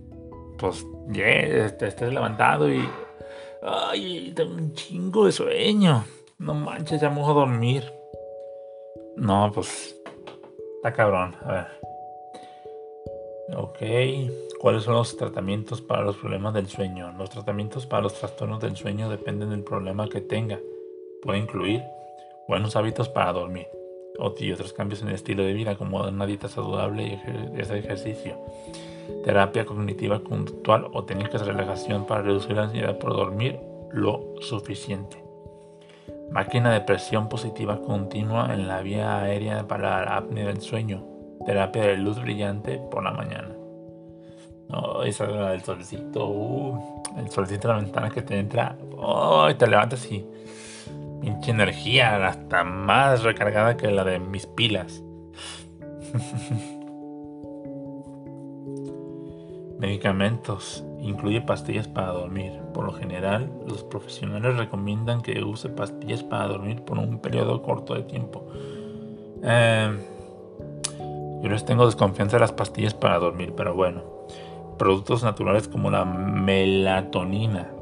pues 0.58 0.86
ya 1.10 1.26
estés 1.26 2.14
levantado 2.14 2.72
y 2.72 2.88
ay, 3.62 4.34
tengo 4.36 4.56
un 4.56 4.74
chingo 4.74 5.26
de 5.26 5.32
sueño. 5.32 6.04
No 6.40 6.54
manches, 6.54 7.02
ya 7.02 7.10
me 7.10 7.22
voy 7.22 7.32
a 7.32 7.34
dormir. 7.34 7.94
No, 9.16 9.52
pues 9.54 9.96
está 10.78 10.94
cabrón. 10.94 11.36
A 11.44 11.52
ver. 11.52 11.68
Ok. 13.56 13.78
¿Cuáles 14.60 14.84
son 14.84 14.96
los 14.96 15.18
tratamientos 15.18 15.82
para 15.82 16.04
los 16.04 16.16
problemas 16.18 16.54
del 16.54 16.68
sueño? 16.68 17.12
Los 17.18 17.30
tratamientos 17.30 17.86
para 17.86 18.04
los 18.04 18.14
trastornos 18.14 18.62
del 18.62 18.76
sueño 18.78 19.10
dependen 19.10 19.50
del 19.50 19.64
problema 19.64 20.08
que 20.08 20.22
tenga. 20.22 20.60
Puede 21.22 21.40
incluir 21.40 21.84
buenos 22.48 22.76
hábitos 22.76 23.10
para 23.10 23.34
dormir 23.34 23.68
y 24.40 24.52
otros 24.52 24.74
cambios 24.74 25.02
en 25.02 25.10
el 25.10 25.16
estilo 25.16 25.44
de 25.44 25.54
vida 25.54 25.76
como 25.76 26.02
una 26.02 26.26
dieta 26.26 26.48
saludable 26.48 27.04
y 27.04 27.60
ese 27.60 27.80
ejercicio, 27.80 28.38
terapia 29.24 29.66
cognitiva 29.66 30.24
conductual 30.24 30.88
o 30.94 31.04
técnicas 31.04 31.42
de 31.42 31.52
relajación 31.52 32.06
para 32.06 32.22
reducir 32.22 32.56
la 32.56 32.64
ansiedad 32.64 32.98
por 32.98 33.14
dormir 33.14 33.60
lo 33.92 34.36
suficiente. 34.40 35.24
Máquina 36.32 36.72
de 36.74 36.82
presión 36.82 37.30
positiva 37.30 37.82
continua 37.82 38.54
en 38.54 38.68
la 38.68 38.82
vía 38.82 39.20
aérea 39.20 39.68
para 39.68 40.06
la 40.06 40.18
apnea 40.18 40.48
del 40.48 40.62
sueño. 40.62 41.04
Terapia 41.46 41.84
de 41.84 41.98
luz 41.98 42.20
brillante 42.20 42.80
por 42.90 43.04
la 43.04 43.12
mañana. 43.12 43.56
No, 44.70 45.04
esa 45.04 45.28
del 45.28 45.62
solcito. 45.62 46.28
Uh, 46.28 47.04
el 47.20 47.30
solcito 47.30 47.68
de 47.68 47.74
la 47.76 47.80
ventana 47.82 48.10
que 48.10 48.24
te 48.24 48.40
entra. 48.40 48.76
Y 49.52 49.54
te 49.56 49.68
levantas 49.68 50.10
y 50.12 50.26
pinche 51.24 51.52
energía 51.52 52.28
hasta 52.28 52.66
más 52.66 53.24
recargada 53.24 53.78
que 53.78 53.90
la 53.90 54.04
de 54.04 54.20
mis 54.20 54.46
pilas. 54.46 55.02
Medicamentos. 59.80 60.84
Incluye 61.00 61.40
pastillas 61.42 61.88
para 61.88 62.12
dormir. 62.12 62.52
Por 62.74 62.84
lo 62.86 62.92
general, 62.92 63.50
los 63.66 63.84
profesionales 63.84 64.58
recomiendan 64.58 65.22
que 65.22 65.42
use 65.44 65.70
pastillas 65.70 66.24
para 66.24 66.48
dormir 66.48 66.82
por 66.82 66.98
un 66.98 67.20
periodo 67.20 67.62
corto 67.62 67.94
de 67.94 68.04
tiempo. 68.04 68.46
Em, 69.42 70.00
yo 71.42 71.50
les 71.50 71.64
tengo 71.64 71.86
desconfianza 71.86 72.36
de 72.36 72.42
las 72.42 72.52
pastillas 72.52 72.94
para 72.94 73.18
dormir, 73.20 73.54
pero 73.56 73.74
bueno. 73.74 74.04
Productos 74.78 75.24
naturales 75.24 75.70
como 75.70 75.90
la 75.90 76.04
melatonina 76.04 77.73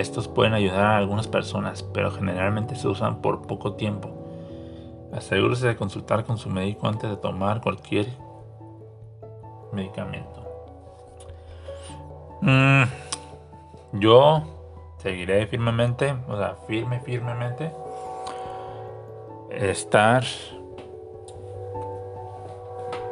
estos 0.00 0.28
pueden 0.28 0.54
ayudar 0.54 0.84
a 0.84 0.96
algunas 0.96 1.28
personas, 1.28 1.82
pero 1.82 2.10
generalmente 2.10 2.74
se 2.74 2.88
usan 2.88 3.20
por 3.20 3.42
poco 3.42 3.74
tiempo. 3.74 4.10
Asegúrese 5.12 5.68
de 5.68 5.76
consultar 5.76 6.24
con 6.24 6.38
su 6.38 6.48
médico 6.48 6.88
antes 6.88 7.10
de 7.10 7.16
tomar 7.16 7.60
cualquier 7.60 8.06
medicamento. 9.72 10.40
Mm, 12.40 12.84
yo 13.92 14.42
seguiré 14.98 15.46
firmemente, 15.46 16.14
o 16.28 16.36
sea, 16.36 16.56
firme, 16.66 17.00
firmemente, 17.00 17.72
estar, 19.50 20.24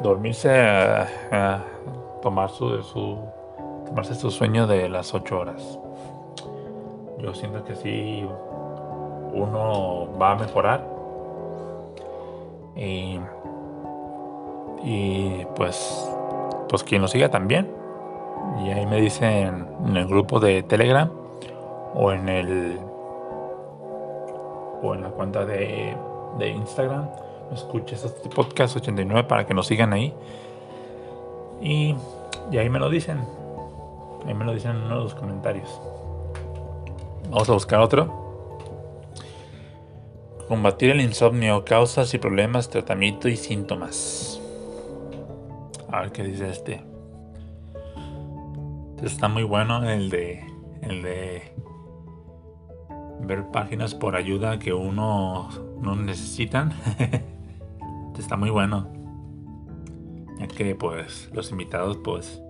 dormirse, 0.01 0.49
a, 0.59 1.63
tomar 2.21 2.49
su, 2.49 2.81
su, 2.83 3.17
tomarse 3.85 4.15
su 4.15 4.31
sueño 4.31 4.67
de 4.67 4.89
las 4.89 5.13
8 5.13 5.39
horas 5.39 5.78
yo 7.21 7.33
siento 7.33 7.63
que 7.63 7.75
sí 7.75 8.25
uno 9.33 10.09
va 10.19 10.31
a 10.31 10.35
mejorar. 10.35 10.87
Y, 12.75 13.19
y 14.83 15.45
pues 15.55 16.09
pues 16.69 16.83
quien 16.83 17.01
lo 17.01 17.07
siga 17.07 17.29
también. 17.29 17.69
Y 18.63 18.69
ahí 18.71 18.85
me 18.85 19.01
dicen 19.01 19.67
en 19.85 19.97
el 19.97 20.07
grupo 20.07 20.39
de 20.39 20.63
telegram 20.63 21.11
o 21.95 22.11
en 22.11 22.29
el 22.29 22.79
o 24.81 24.93
en 24.93 25.01
la 25.01 25.09
cuenta 25.09 25.45
de, 25.45 25.95
de 26.37 26.49
instagram 26.49 27.09
escuches 27.53 28.03
este 28.03 28.29
podcast 28.29 28.77
89 28.77 29.23
para 29.27 29.45
que 29.45 29.53
nos 29.53 29.67
sigan 29.67 29.93
ahí. 29.93 30.13
Y, 31.61 31.95
y 32.51 32.57
ahí 32.57 32.69
me 32.69 32.79
lo 32.79 32.89
dicen. 32.89 33.19
Ahí 34.25 34.33
me 34.33 34.45
lo 34.45 34.53
dicen 34.53 34.71
en 34.71 34.83
uno 34.83 34.97
de 34.97 35.03
los 35.03 35.15
comentarios 35.15 35.81
Vamos 37.29 37.47
a 37.47 37.53
buscar 37.53 37.79
otro. 37.79 38.27
Combatir 40.47 40.89
el 40.89 40.99
insomnio, 40.99 41.63
causas 41.63 42.11
y 42.15 42.17
problemas, 42.17 42.71
tratamiento 42.71 43.29
y 43.29 43.37
síntomas. 43.37 44.41
A 45.91 46.01
ver 46.01 46.11
qué 46.11 46.23
dice 46.23 46.49
este. 46.49 46.81
Está 49.03 49.27
muy 49.27 49.43
bueno 49.43 49.87
el 49.87 50.09
de 50.09 50.43
el 50.81 51.03
de 51.03 51.53
ver 53.21 53.51
páginas 53.51 53.93
por 53.93 54.15
ayuda 54.15 54.57
que 54.57 54.73
uno 54.73 55.49
no 55.79 55.95
necesitan. 55.95 56.73
Está 58.17 58.37
muy 58.37 58.49
bueno. 58.49 58.91
Ya 60.39 60.47
que 60.47 60.73
pues 60.73 61.29
los 61.31 61.51
invitados 61.51 61.97
pues 62.03 62.41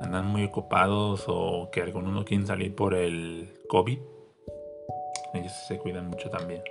andan 0.00 0.28
muy 0.28 0.44
ocupados 0.44 1.24
o 1.28 1.68
que 1.70 1.82
algunos 1.82 2.14
no 2.14 2.24
quieren 2.24 2.46
salir 2.46 2.74
por 2.74 2.94
el 2.94 3.57
COVID. 3.68 3.98
Ellos 5.34 5.52
se 5.66 5.78
cuidan 5.78 6.08
mucho 6.08 6.30
también. 6.30 6.62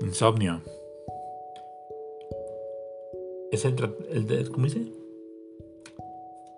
Insomnio. 0.00 0.60
Es 3.50 3.64
el, 3.64 3.74
el 4.10 4.50
¿cómo 4.50 4.64
dice? 4.64 4.86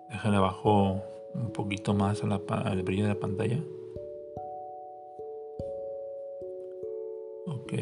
Déjale 0.09 0.37
abajo 0.37 1.01
un 1.33 1.51
poquito 1.51 1.93
más 1.93 2.23
al 2.23 2.83
brillo 2.83 3.03
de 3.03 3.09
la 3.09 3.19
pantalla. 3.19 3.59
Ok. 7.47 7.73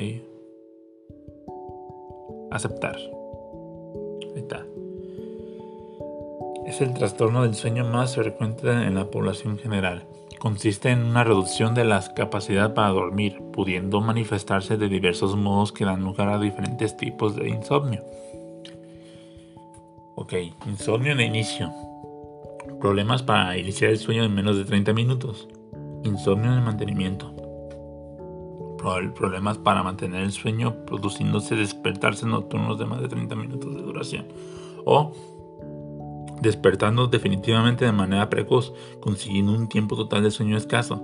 Aceptar. 2.52 2.98
Ahí 2.98 4.42
está 4.42 4.66
es 6.66 6.82
el 6.82 6.94
trastorno 6.94 7.44
del 7.44 7.54
sueño 7.54 7.86
más 7.86 8.16
frecuente 8.16 8.70
en 8.70 8.96
la 8.96 9.10
población 9.12 9.58
general. 9.58 10.08
Consiste 10.46 10.92
en 10.92 11.04
una 11.04 11.24
reducción 11.24 11.74
de 11.74 11.86
la 11.86 12.04
capacidad 12.14 12.76
para 12.76 12.90
dormir, 12.90 13.42
pudiendo 13.52 14.00
manifestarse 14.00 14.78
de 14.78 14.90
diversos 14.90 15.36
modos 15.36 15.72
que 15.72 15.86
dan 15.86 16.04
lugar 16.04 16.30
a 16.30 16.38
diferentes 16.38 16.96
tipos 16.96 17.36
de 17.36 17.50
insomnio. 17.50 18.04
Ok, 20.14 20.34
insomnio 20.68 21.14
en 21.14 21.22
inicio. 21.22 21.74
Problemas 22.80 23.24
para 23.24 23.58
iniciar 23.58 23.90
el 23.90 23.98
sueño 23.98 24.24
en 24.24 24.36
menos 24.36 24.56
de 24.56 24.66
30 24.66 24.94
minutos. 24.94 25.48
Insomnio 26.04 26.54
el 26.54 26.62
mantenimiento. 26.62 27.34
Problemas 29.16 29.58
para 29.58 29.82
mantener 29.82 30.22
el 30.22 30.32
sueño 30.32 30.86
produciéndose 30.86 31.56
despertarse 31.56 32.28
nocturnos 32.28 32.78
de 32.78 32.86
más 32.86 33.02
de 33.02 33.08
30 33.08 33.36
minutos 33.36 33.76
de 33.76 33.82
duración. 33.82 34.28
O 34.86 35.12
despertando 36.46 37.08
definitivamente 37.08 37.84
de 37.84 37.92
manera 37.92 38.30
precoz, 38.30 38.74
consiguiendo 39.02 39.52
un 39.52 39.68
tiempo 39.68 39.96
total 39.96 40.24
de 40.24 40.32
sueño 40.32 40.56
escaso. 40.56 41.04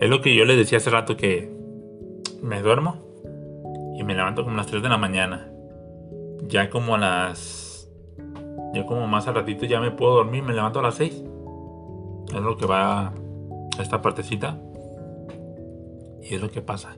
Es 0.00 0.10
lo 0.10 0.20
que 0.20 0.34
yo 0.34 0.44
les 0.44 0.56
decía 0.56 0.78
hace 0.78 0.90
rato 0.90 1.16
que 1.16 1.50
me 2.42 2.60
duermo 2.60 2.96
y 3.96 4.02
me 4.02 4.14
levanto 4.14 4.42
como 4.42 4.54
a 4.56 4.58
las 4.58 4.66
3 4.66 4.82
de 4.82 4.88
la 4.88 4.98
mañana. 4.98 5.50
Ya 6.48 6.68
como 6.68 6.96
a 6.96 6.98
las... 6.98 7.88
Ya 8.74 8.84
como 8.86 9.06
más 9.06 9.28
al 9.28 9.36
ratito 9.36 9.66
ya 9.66 9.80
me 9.80 9.92
puedo 9.92 10.16
dormir, 10.16 10.42
me 10.42 10.52
levanto 10.52 10.80
a 10.80 10.82
las 10.82 10.96
6. 10.96 11.22
Es 12.34 12.40
lo 12.40 12.56
que 12.56 12.66
va 12.66 13.14
esta 13.78 14.02
partecita. 14.02 14.58
Y 16.22 16.34
es 16.34 16.40
lo 16.40 16.50
que 16.50 16.60
pasa. 16.60 16.96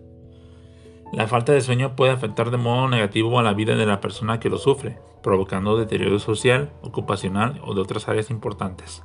La 1.12 1.28
falta 1.28 1.52
de 1.52 1.60
sueño 1.60 1.94
puede 1.94 2.12
afectar 2.12 2.50
de 2.50 2.56
modo 2.56 2.88
negativo 2.88 3.38
a 3.38 3.42
la 3.42 3.54
vida 3.54 3.76
de 3.76 3.86
la 3.86 4.00
persona 4.00 4.40
que 4.40 4.50
lo 4.50 4.58
sufre, 4.58 4.98
provocando 5.22 5.76
deterioro 5.76 6.18
social, 6.18 6.72
ocupacional 6.82 7.60
o 7.64 7.74
de 7.74 7.80
otras 7.80 8.08
áreas 8.08 8.30
importantes. 8.30 9.02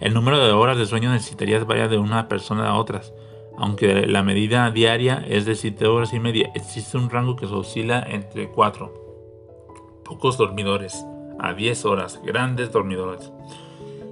El 0.00 0.14
número 0.14 0.44
de 0.44 0.52
horas 0.52 0.78
de 0.78 0.86
sueño 0.86 1.10
necesitarías 1.12 1.66
varía 1.66 1.88
de 1.88 1.98
una 1.98 2.28
persona 2.28 2.68
a 2.68 2.78
otras, 2.78 3.12
aunque 3.60 4.06
la 4.06 4.22
medida 4.22 4.70
diaria 4.70 5.22
es 5.28 5.44
de 5.44 5.54
7 5.54 5.86
horas 5.86 6.14
y 6.14 6.20
media, 6.20 6.50
existe 6.54 6.96
un 6.96 7.10
rango 7.10 7.36
que 7.36 7.44
oscila 7.44 8.02
entre 8.08 8.48
4. 8.48 10.02
Pocos 10.04 10.38
dormidores, 10.38 11.04
a 11.38 11.52
10 11.52 11.84
horas, 11.84 12.20
grandes 12.24 12.72
dormidores. 12.72 13.30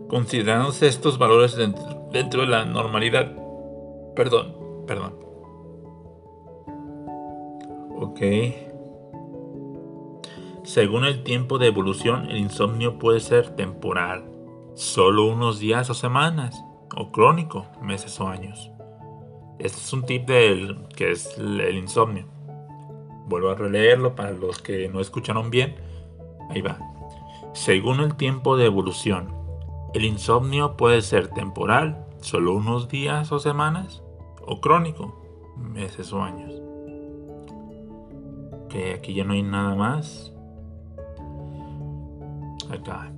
Considerándose 0.09 0.87
estos 0.87 1.17
valores 1.17 1.57
dentro, 1.57 2.09
dentro 2.13 2.43
de 2.43 2.49
la 2.49 2.67
normalidad. 2.67 3.33
Perdón, 4.15 4.55
perdón. 4.87 5.28
Ok. 8.01 8.21
Según 10.63 11.05
el 11.05 11.25
tiempo 11.25 11.59
de 11.59 11.67
evolución, 11.67 12.31
el 12.31 12.37
insomnio 12.37 12.97
puede 12.97 13.19
ser 13.19 13.57
temporal, 13.57 14.31
solo 14.75 15.27
unos 15.27 15.59
días 15.59 15.91
o 15.91 15.95
semanas, 15.95 16.63
o 16.95 17.11
crónico, 17.11 17.67
meses 17.83 18.21
o 18.21 18.29
años. 18.29 18.71
Este 19.59 19.79
es 19.79 19.93
un 19.93 20.05
tip 20.05 20.29
del 20.29 20.87
que 20.95 21.11
es 21.11 21.37
el 21.39 21.77
insomnio. 21.77 22.27
Vuelvo 23.27 23.51
a 23.51 23.57
releerlo 23.57 24.15
para 24.15 24.31
los 24.31 24.63
que 24.63 24.89
no 24.89 25.01
escucharon 25.01 25.51
bien. 25.51 25.75
Ahí 26.51 26.61
va. 26.61 26.79
Según 27.53 27.99
el 27.99 28.15
tiempo 28.15 28.57
de 28.57 28.67
evolución, 28.67 29.35
el 29.93 30.05
insomnio 30.05 30.77
puede 30.77 31.03
ser 31.03 31.29
temporal, 31.29 32.07
solo 32.21 32.55
unos 32.55 32.89
días 32.89 33.33
o 33.33 33.41
semanas, 33.41 34.05
o 34.47 34.61
crónico, 34.61 35.21
meses 35.57 36.13
o 36.13 36.23
años. 36.23 36.68
Que 38.69 38.95
aquí 38.95 39.15
ya 39.15 39.25
no 39.25 39.33
hay 39.33 39.43
nada 39.43 39.75
más. 39.75 40.33
Acá. 42.71 43.13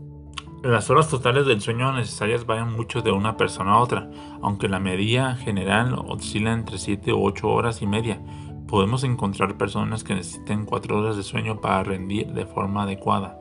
Las 0.63 0.91
horas 0.91 1.09
totales 1.09 1.47
del 1.47 1.63
sueño 1.63 1.91
necesarias 1.93 2.45
varían 2.45 2.75
mucho 2.75 3.01
de 3.01 3.11
una 3.11 3.39
persona 3.39 3.73
a 3.73 3.81
otra, 3.81 4.11
aunque 4.43 4.69
la 4.69 4.79
media 4.79 5.35
general 5.35 5.95
oscila 6.07 6.53
entre 6.53 6.77
7 6.77 7.15
u 7.15 7.25
8 7.25 7.49
horas 7.49 7.81
y 7.81 7.87
media. 7.87 8.21
Podemos 8.69 9.03
encontrar 9.03 9.57
personas 9.57 10.05
que 10.05 10.15
necesiten 10.15 10.67
4 10.67 10.99
horas 10.99 11.17
de 11.17 11.23
sueño 11.23 11.63
para 11.63 11.83
rendir 11.83 12.35
de 12.35 12.45
forma 12.45 12.83
adecuada. 12.83 13.41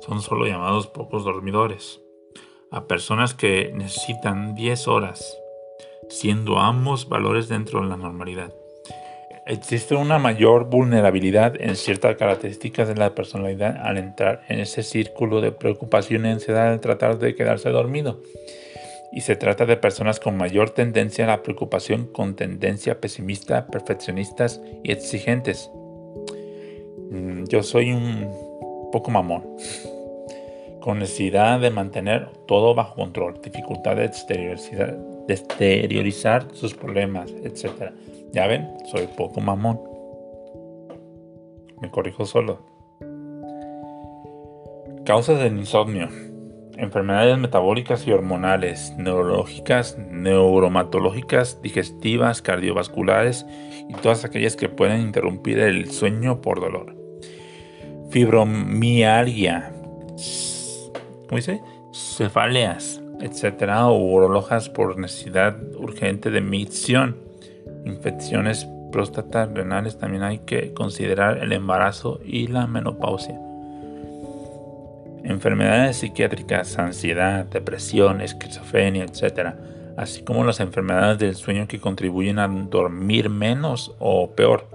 Son 0.00 0.20
solo 0.20 0.44
llamados 0.44 0.88
pocos 0.88 1.24
dormidores. 1.24 2.02
A 2.72 2.86
personas 2.86 3.34
que 3.34 3.72
necesitan 3.72 4.56
10 4.56 4.88
horas, 4.88 5.38
siendo 6.08 6.58
ambos 6.58 7.08
valores 7.08 7.48
dentro 7.48 7.82
de 7.82 7.86
la 7.86 7.96
normalidad. 7.96 8.52
Existe 9.44 9.96
una 9.96 10.20
mayor 10.20 10.70
vulnerabilidad 10.70 11.60
en 11.60 11.74
ciertas 11.74 12.16
características 12.16 12.86
de 12.86 12.94
la 12.94 13.12
personalidad 13.12 13.76
al 13.82 13.98
entrar 13.98 14.42
en 14.48 14.60
ese 14.60 14.84
círculo 14.84 15.40
de 15.40 15.50
preocupación 15.50 16.24
y 16.24 16.28
ansiedad 16.28 16.70
al 16.70 16.80
tratar 16.80 17.18
de 17.18 17.34
quedarse 17.34 17.70
dormido. 17.70 18.20
Y 19.10 19.22
se 19.22 19.34
trata 19.34 19.66
de 19.66 19.76
personas 19.76 20.20
con 20.20 20.36
mayor 20.36 20.70
tendencia 20.70 21.24
a 21.24 21.28
la 21.28 21.42
preocupación, 21.42 22.06
con 22.06 22.36
tendencia 22.36 23.00
pesimista, 23.00 23.66
perfeccionistas 23.66 24.60
y 24.84 24.92
exigentes. 24.92 25.72
Mm, 27.10 27.44
yo 27.48 27.64
soy 27.64 27.90
un 27.90 28.30
poco 28.92 29.10
mamón, 29.10 29.44
con 30.80 31.00
necesidad 31.00 31.58
de 31.58 31.70
mantener 31.70 32.28
todo 32.46 32.76
bajo 32.76 32.94
control, 32.94 33.40
dificultad 33.42 33.96
de 33.96 34.04
exteriorizar, 34.04 34.96
de 35.26 35.34
exteriorizar 35.34 36.46
sus 36.52 36.74
problemas, 36.74 37.32
etc. 37.42 37.92
Ya 38.32 38.46
ven, 38.46 38.66
soy 38.86 39.08
poco 39.08 39.42
mamón. 39.42 39.78
Me 41.82 41.90
corrijo 41.90 42.24
solo. 42.24 42.60
Causas 45.04 45.38
del 45.38 45.58
insomnio. 45.58 46.08
Enfermedades 46.78 47.36
metabólicas 47.36 48.06
y 48.06 48.12
hormonales, 48.12 48.94
neurológicas, 48.96 49.98
neuromatológicas, 49.98 51.60
digestivas, 51.60 52.40
cardiovasculares 52.40 53.44
y 53.90 53.92
todas 53.94 54.24
aquellas 54.24 54.56
que 54.56 54.70
pueden 54.70 55.02
interrumpir 55.02 55.58
el 55.58 55.90
sueño 55.90 56.40
por 56.40 56.60
dolor. 56.60 56.96
Fibromialgia. 58.08 59.74
Cefaleas, 61.92 63.02
etcétera, 63.20 63.88
o 63.88 63.98
urologas 63.98 64.70
por 64.70 64.98
necesidad 64.98 65.62
urgente 65.76 66.30
de 66.30 66.40
micción 66.40 67.31
infecciones 67.84 68.66
próstata 68.92 69.46
renales 69.46 69.98
también 69.98 70.22
hay 70.22 70.38
que 70.40 70.72
considerar 70.72 71.38
el 71.38 71.52
embarazo 71.52 72.20
y 72.24 72.46
la 72.46 72.68
menopausia. 72.68 73.40
Enfermedades 75.24 75.96
psiquiátricas, 75.96 76.78
ansiedad, 76.78 77.46
depresión, 77.46 78.20
esquizofrenia, 78.20 79.04
etc. 79.04 79.54
Así 79.96 80.22
como 80.22 80.44
las 80.44 80.60
enfermedades 80.60 81.18
del 81.18 81.34
sueño 81.34 81.66
que 81.66 81.80
contribuyen 81.80 82.38
a 82.38 82.48
dormir 82.48 83.28
menos 83.28 83.94
o 83.98 84.32
peor. 84.32 84.68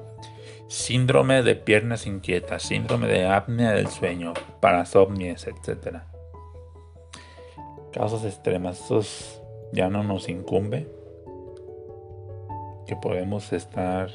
Síndrome 0.69 1.43
de 1.43 1.55
piernas 1.55 2.07
inquietas, 2.07 2.63
síndrome 2.63 3.07
de 3.07 3.25
apnea 3.25 3.71
del 3.71 3.87
sueño, 3.87 4.33
parasomnias, 4.59 5.47
etc. 5.47 5.99
Casos 7.93 8.25
extremas, 8.25 8.81
estos 8.81 9.41
ya 9.71 9.89
no 9.89 10.03
nos 10.03 10.27
incumbe 10.29 10.96
que 12.87 12.95
podemos 12.95 13.53
estar 13.53 14.09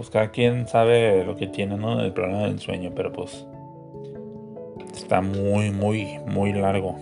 pues 0.00 0.08
cada 0.08 0.30
quien 0.30 0.66
sabe 0.66 1.24
lo 1.24 1.36
que 1.36 1.46
tiene, 1.46 1.76
¿no? 1.76 2.00
El 2.00 2.14
problema 2.14 2.44
del 2.44 2.58
sueño, 2.58 2.92
pero 2.96 3.12
pues 3.12 3.46
está 4.94 5.20
muy, 5.20 5.70
muy, 5.70 6.18
muy 6.26 6.54
largo. 6.54 6.96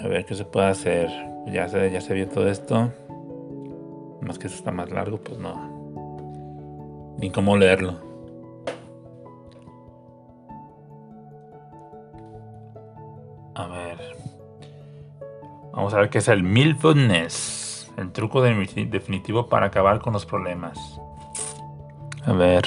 A 0.00 0.08
ver 0.08 0.24
qué 0.24 0.34
se 0.34 0.44
puede 0.44 0.66
hacer. 0.66 1.08
Ya 1.46 1.68
se, 1.68 1.90
ya 1.90 2.00
se 2.00 2.14
vio 2.14 2.28
todo 2.28 2.48
esto. 2.48 2.90
Más 4.22 4.40
que 4.40 4.48
eso 4.48 4.56
está 4.56 4.72
más 4.72 4.90
largo, 4.90 5.18
pues 5.18 5.38
no. 5.38 7.14
Ni 7.18 7.30
cómo 7.30 7.56
leerlo. 7.56 8.09
Vamos 15.90 15.98
a 15.98 16.02
ver 16.02 16.10
qué 16.10 16.18
es 16.18 16.28
el 16.28 16.44
Milfudness, 16.44 17.92
el 17.96 18.12
truco 18.12 18.42
definitivo 18.42 19.48
para 19.48 19.66
acabar 19.66 19.98
con 19.98 20.12
los 20.12 20.24
problemas. 20.24 21.00
A 22.24 22.32
ver. 22.32 22.62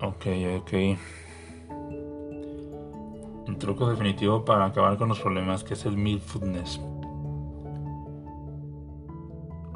Ok, 0.00 0.26
ok. 0.58 0.72
El 3.46 3.56
truco 3.56 3.88
definitivo 3.88 4.44
para 4.44 4.64
acabar 4.64 4.96
con 4.96 5.08
los 5.08 5.20
problemas, 5.20 5.62
que 5.62 5.74
es 5.74 5.86
el 5.86 5.96
Milfudness. 5.96 6.80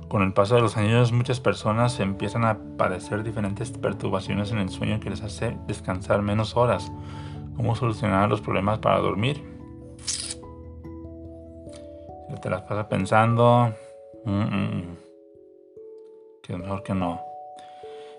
Con 0.09 0.23
el 0.23 0.33
paso 0.33 0.57
de 0.57 0.63
los 0.63 0.77
años, 0.77 1.13
muchas 1.13 1.39
personas 1.39 2.01
empiezan 2.01 2.45
a 2.45 2.59
padecer 2.77 3.23
diferentes 3.23 3.71
perturbaciones 3.71 4.51
en 4.51 4.59
el 4.59 4.69
sueño 4.69 4.99
que 4.99 5.11
les 5.11 5.23
hace 5.23 5.57
descansar 5.69 6.23
menos 6.23 6.57
horas 6.57 6.91
cómo 7.57 7.75
solucionar 7.75 8.29
los 8.29 8.41
problemas 8.41 8.79
para 8.79 8.99
dormir. 8.99 9.43
Si 12.29 12.41
te 12.41 12.51
las 12.51 12.63
pasas 12.63 12.87
pensando, 12.87 13.73
mm, 14.25 14.31
mm, 14.31 14.77
mm, 14.77 14.97
que 16.43 16.53
es 16.53 16.59
mejor 16.59 16.83
que 16.83 16.95
no. 16.95 17.21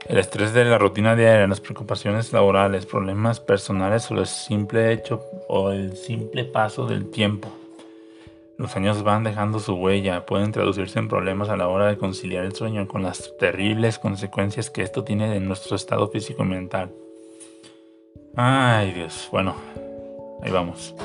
El 0.07 0.17
estrés 0.17 0.53
de 0.53 0.65
la 0.65 0.77
rutina 0.77 1.15
diaria, 1.15 1.47
las 1.47 1.61
preocupaciones 1.61 2.33
laborales, 2.33 2.85
problemas 2.85 3.39
personales 3.39 4.11
o 4.11 4.15
el 4.15 4.25
simple 4.25 4.91
hecho 4.91 5.23
o 5.47 5.71
el 5.71 5.95
simple 5.95 6.43
paso 6.43 6.85
del 6.85 7.09
tiempo. 7.09 7.49
Los 8.57 8.75
años 8.75 9.03
van 9.03 9.23
dejando 9.23 9.59
su 9.59 9.75
huella, 9.75 10.25
pueden 10.25 10.51
traducirse 10.51 10.99
en 10.99 11.07
problemas 11.07 11.49
a 11.49 11.57
la 11.57 11.69
hora 11.69 11.87
de 11.87 11.97
conciliar 11.97 12.45
el 12.45 12.53
sueño 12.53 12.87
con 12.87 13.01
las 13.01 13.35
terribles 13.39 13.97
consecuencias 13.97 14.69
que 14.69 14.83
esto 14.83 15.03
tiene 15.03 15.35
en 15.35 15.47
nuestro 15.47 15.75
estado 15.75 16.09
físico 16.09 16.43
y 16.43 16.47
mental. 16.47 16.91
Ay 18.35 18.93
Dios, 18.93 19.29
bueno, 19.31 19.53
ahí 20.41 20.49
vamos. 20.49 20.95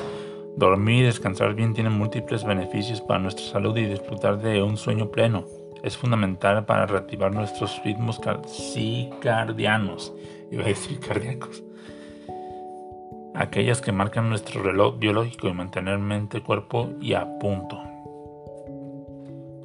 Dormir 0.57 1.03
y 1.03 1.05
descansar 1.05 1.53
bien 1.53 1.75
tienen 1.75 1.93
múltiples 1.93 2.43
beneficios 2.43 3.01
para 3.01 3.19
nuestra 3.19 3.45
salud 3.45 3.77
y 3.77 3.85
disfrutar 3.85 4.39
de 4.39 4.63
un 4.63 4.77
sueño 4.77 5.11
pleno. 5.11 5.45
Es 5.83 5.95
fundamental 5.95 6.65
para 6.65 6.87
reactivar 6.87 7.31
nuestros 7.31 7.79
ritmos 7.85 8.19
circadianos. 8.47 10.11
Iba 10.51 10.63
a 10.63 10.67
decir 10.69 10.99
cardíacos. 10.99 11.61
aquellas 13.35 13.79
que 13.79 13.91
marcan 13.91 14.27
nuestro 14.27 14.63
reloj 14.63 14.97
biológico 14.97 15.47
y 15.49 15.53
mantener 15.53 15.99
mente, 15.99 16.41
cuerpo 16.41 16.89
y 16.99 17.13
a 17.13 17.37
punto. 17.37 17.79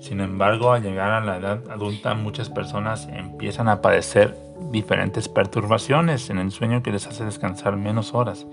Sin 0.00 0.20
embargo, 0.20 0.70
al 0.70 0.82
llegar 0.82 1.12
a 1.12 1.22
la 1.22 1.38
edad 1.38 1.70
adulta, 1.70 2.12
muchas 2.12 2.50
personas 2.50 3.08
empiezan 3.08 3.68
a 3.68 3.80
padecer 3.80 4.43
diferentes 4.70 5.28
perturbaciones 5.28 6.30
en 6.30 6.38
el 6.38 6.50
sueño 6.50 6.82
que 6.82 6.92
les 6.92 7.06
hace 7.06 7.24
descansar 7.24 7.76
menos 7.76 8.14
horas, 8.14 8.46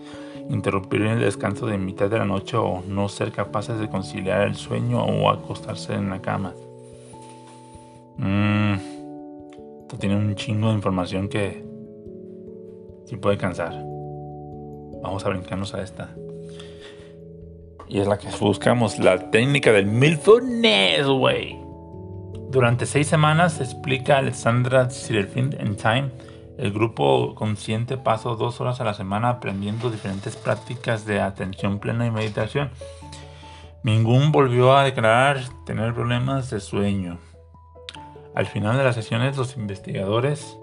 interrumpir 0.50 1.02
el 1.02 1.19
descanso 1.19 1.65
de 1.65 1.78
mitad 1.78 2.10
de 2.10 2.19
la 2.19 2.26
noche 2.26 2.58
o 2.58 2.84
no 2.88 3.10
ser 3.10 3.32
capaces 3.32 3.80
de 3.80 3.89
conciliar 3.89 4.47
el 4.47 4.56
sueño 4.56 5.04
o 5.04 5.30
acostarse 5.30 5.93
en 5.93 6.10
la 6.10 6.21
cama. 6.21 6.54
Mm, 8.17 8.74
esto 9.82 9.97
tiene 9.97 10.15
un 10.15 10.36
chingo 10.36 10.69
de 10.69 10.76
información 10.76 11.28
que 11.28 11.63
sí 13.06 13.17
puede 13.17 13.38
cansar. 13.38 13.74
Vamos 15.02 15.26
a 15.26 15.30
brincarnos 15.30 15.74
a 15.74 15.82
esta. 15.82 16.10
Y 17.88 18.00
es 18.00 18.08
la 18.08 18.17
que 18.17 18.28
buscamos, 18.39 19.00
la 19.00 19.32
técnica 19.32 19.74
del 19.74 19.88
mindfulness, 19.88 21.08
güey. 21.08 21.61
Durante 22.51 22.85
seis 22.85 23.07
semanas, 23.07 23.61
explica 23.61 24.17
Alexandra 24.17 24.89
Sirelfind 24.89 25.53
en 25.53 25.77
Time, 25.77 26.11
el 26.57 26.73
grupo 26.73 27.33
consciente 27.33 27.95
pasó 27.95 28.35
dos 28.35 28.59
horas 28.59 28.81
a 28.81 28.83
la 28.83 28.93
semana 28.93 29.29
aprendiendo 29.29 29.89
diferentes 29.89 30.35
prácticas 30.35 31.05
de 31.05 31.21
atención 31.21 31.79
plena 31.79 32.05
y 32.05 32.11
meditación. 32.11 32.69
Ningún 33.83 34.33
volvió 34.33 34.75
a 34.75 34.83
declarar 34.83 35.39
tener 35.65 35.93
problemas 35.93 36.49
de 36.49 36.59
sueño. 36.59 37.19
Al 38.35 38.47
final 38.47 38.77
de 38.77 38.83
las 38.83 38.95
sesiones, 38.95 39.37
los 39.37 39.55
investigadores 39.55 40.57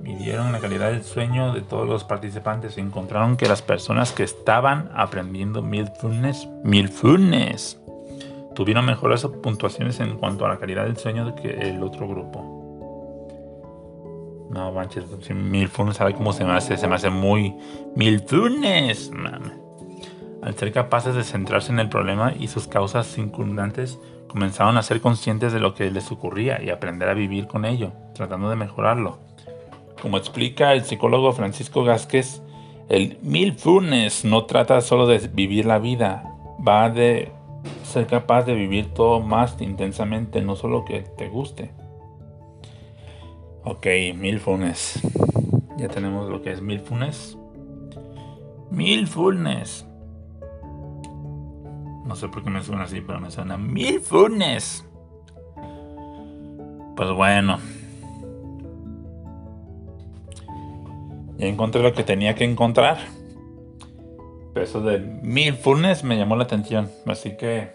midieron 0.00 0.52
la 0.52 0.60
calidad 0.60 0.92
del 0.92 1.02
sueño 1.02 1.52
de 1.52 1.62
todos 1.62 1.88
los 1.88 2.04
participantes 2.04 2.78
y 2.78 2.82
encontraron 2.82 3.36
que 3.36 3.48
las 3.48 3.62
personas 3.62 4.12
que 4.12 4.22
estaban 4.22 4.92
aprendiendo 4.94 5.60
mindfulness, 5.60 6.48
mindfulness 6.62 7.80
tuvieron 8.54 8.84
mejores 8.86 9.26
puntuaciones 9.42 10.00
en 10.00 10.16
cuanto 10.16 10.46
a 10.46 10.48
la 10.48 10.58
calidad 10.58 10.84
del 10.84 10.96
sueño 10.96 11.34
que 11.34 11.50
el 11.50 11.82
otro 11.82 12.08
grupo. 12.08 12.54
No 14.50 14.72
manches, 14.72 15.04
mindfulness, 15.30 15.96
¿sabe 15.96 16.14
cómo 16.14 16.32
se 16.32 16.44
me 16.44 16.52
hace? 16.52 16.76
Se 16.76 16.86
me 16.86 16.94
hace 16.94 17.10
muy 17.10 17.56
mindfulness. 17.96 19.10
Al 20.42 20.54
ser 20.54 20.72
capaces 20.72 21.14
de 21.14 21.24
centrarse 21.24 21.72
en 21.72 21.80
el 21.80 21.88
problema 21.88 22.32
y 22.38 22.48
sus 22.48 22.68
causas 22.68 23.06
circundantes, 23.06 23.98
comenzaron 24.28 24.76
a 24.76 24.82
ser 24.82 25.00
conscientes 25.00 25.52
de 25.52 25.60
lo 25.60 25.74
que 25.74 25.90
les 25.90 26.10
ocurría 26.12 26.62
y 26.62 26.70
aprender 26.70 27.08
a 27.08 27.14
vivir 27.14 27.46
con 27.46 27.64
ello, 27.64 27.92
tratando 28.14 28.50
de 28.50 28.56
mejorarlo. 28.56 29.18
Como 30.02 30.18
explica 30.18 30.72
el 30.72 30.84
psicólogo 30.84 31.32
Francisco 31.32 31.84
Vázquez, 31.84 32.42
el 32.88 33.18
mindfulness 33.22 34.24
no 34.24 34.44
trata 34.44 34.80
solo 34.82 35.06
de 35.06 35.18
vivir 35.32 35.64
la 35.64 35.78
vida, 35.78 36.24
va 36.66 36.90
de 36.90 37.32
ser 37.82 38.06
capaz 38.06 38.44
de 38.44 38.54
vivir 38.54 38.92
todo 38.92 39.20
más 39.20 39.60
intensamente, 39.60 40.42
no 40.42 40.56
solo 40.56 40.84
que 40.84 41.00
te 41.00 41.28
guste. 41.28 41.70
Ok, 43.64 43.86
mindfulness. 44.14 45.00
Ya 45.78 45.88
tenemos 45.88 46.28
lo 46.28 46.42
que 46.42 46.52
es 46.52 46.60
mindfulness. 46.60 47.38
Mindfulness. 48.70 49.86
No 52.04 52.14
sé 52.14 52.28
por 52.28 52.44
qué 52.44 52.50
me 52.50 52.62
suena 52.62 52.82
así, 52.82 53.00
pero 53.00 53.20
me 53.20 53.30
suena 53.30 53.56
mindfulness. 53.56 54.84
Pues 56.96 57.10
bueno. 57.12 57.58
Ya 61.38 61.46
encontré 61.46 61.82
lo 61.82 61.94
que 61.94 62.04
tenía 62.04 62.34
que 62.34 62.44
encontrar. 62.44 62.98
Eso 64.54 64.80
de 64.80 64.98
mindfulness 64.98 66.04
me 66.04 66.16
llamó 66.16 66.36
la 66.36 66.44
atención. 66.44 66.90
Así 67.06 67.36
que. 67.36 67.68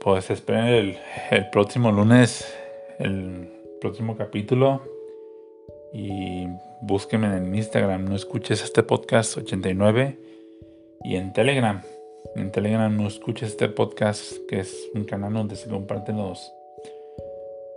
Pues 0.00 0.30
esperen 0.30 0.66
el, 0.66 0.98
el 1.30 1.50
próximo 1.50 1.90
lunes. 1.92 2.52
El 2.98 3.48
próximo 3.80 4.16
capítulo. 4.16 4.82
Y 5.92 6.46
búsquenme 6.82 7.36
en 7.36 7.54
Instagram. 7.54 8.04
No 8.04 8.16
escuches 8.16 8.62
este 8.62 8.82
podcast 8.82 9.36
89. 9.36 10.18
Y 11.04 11.16
en 11.16 11.32
Telegram. 11.32 11.82
En 12.36 12.50
Telegram 12.50 12.96
no 12.96 13.06
escuches 13.06 13.50
este 13.50 13.68
podcast. 13.68 14.38
Que 14.48 14.60
es 14.60 14.90
un 14.94 15.04
canal 15.04 15.34
donde 15.34 15.56
se 15.56 15.68
comparten 15.68 16.18
los, 16.18 16.52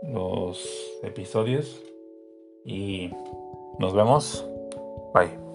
los 0.03 0.69
episodios. 1.03 1.81
Y 2.63 3.11
nos 3.79 3.93
vemos. 3.93 4.45
Bye. 5.13 5.46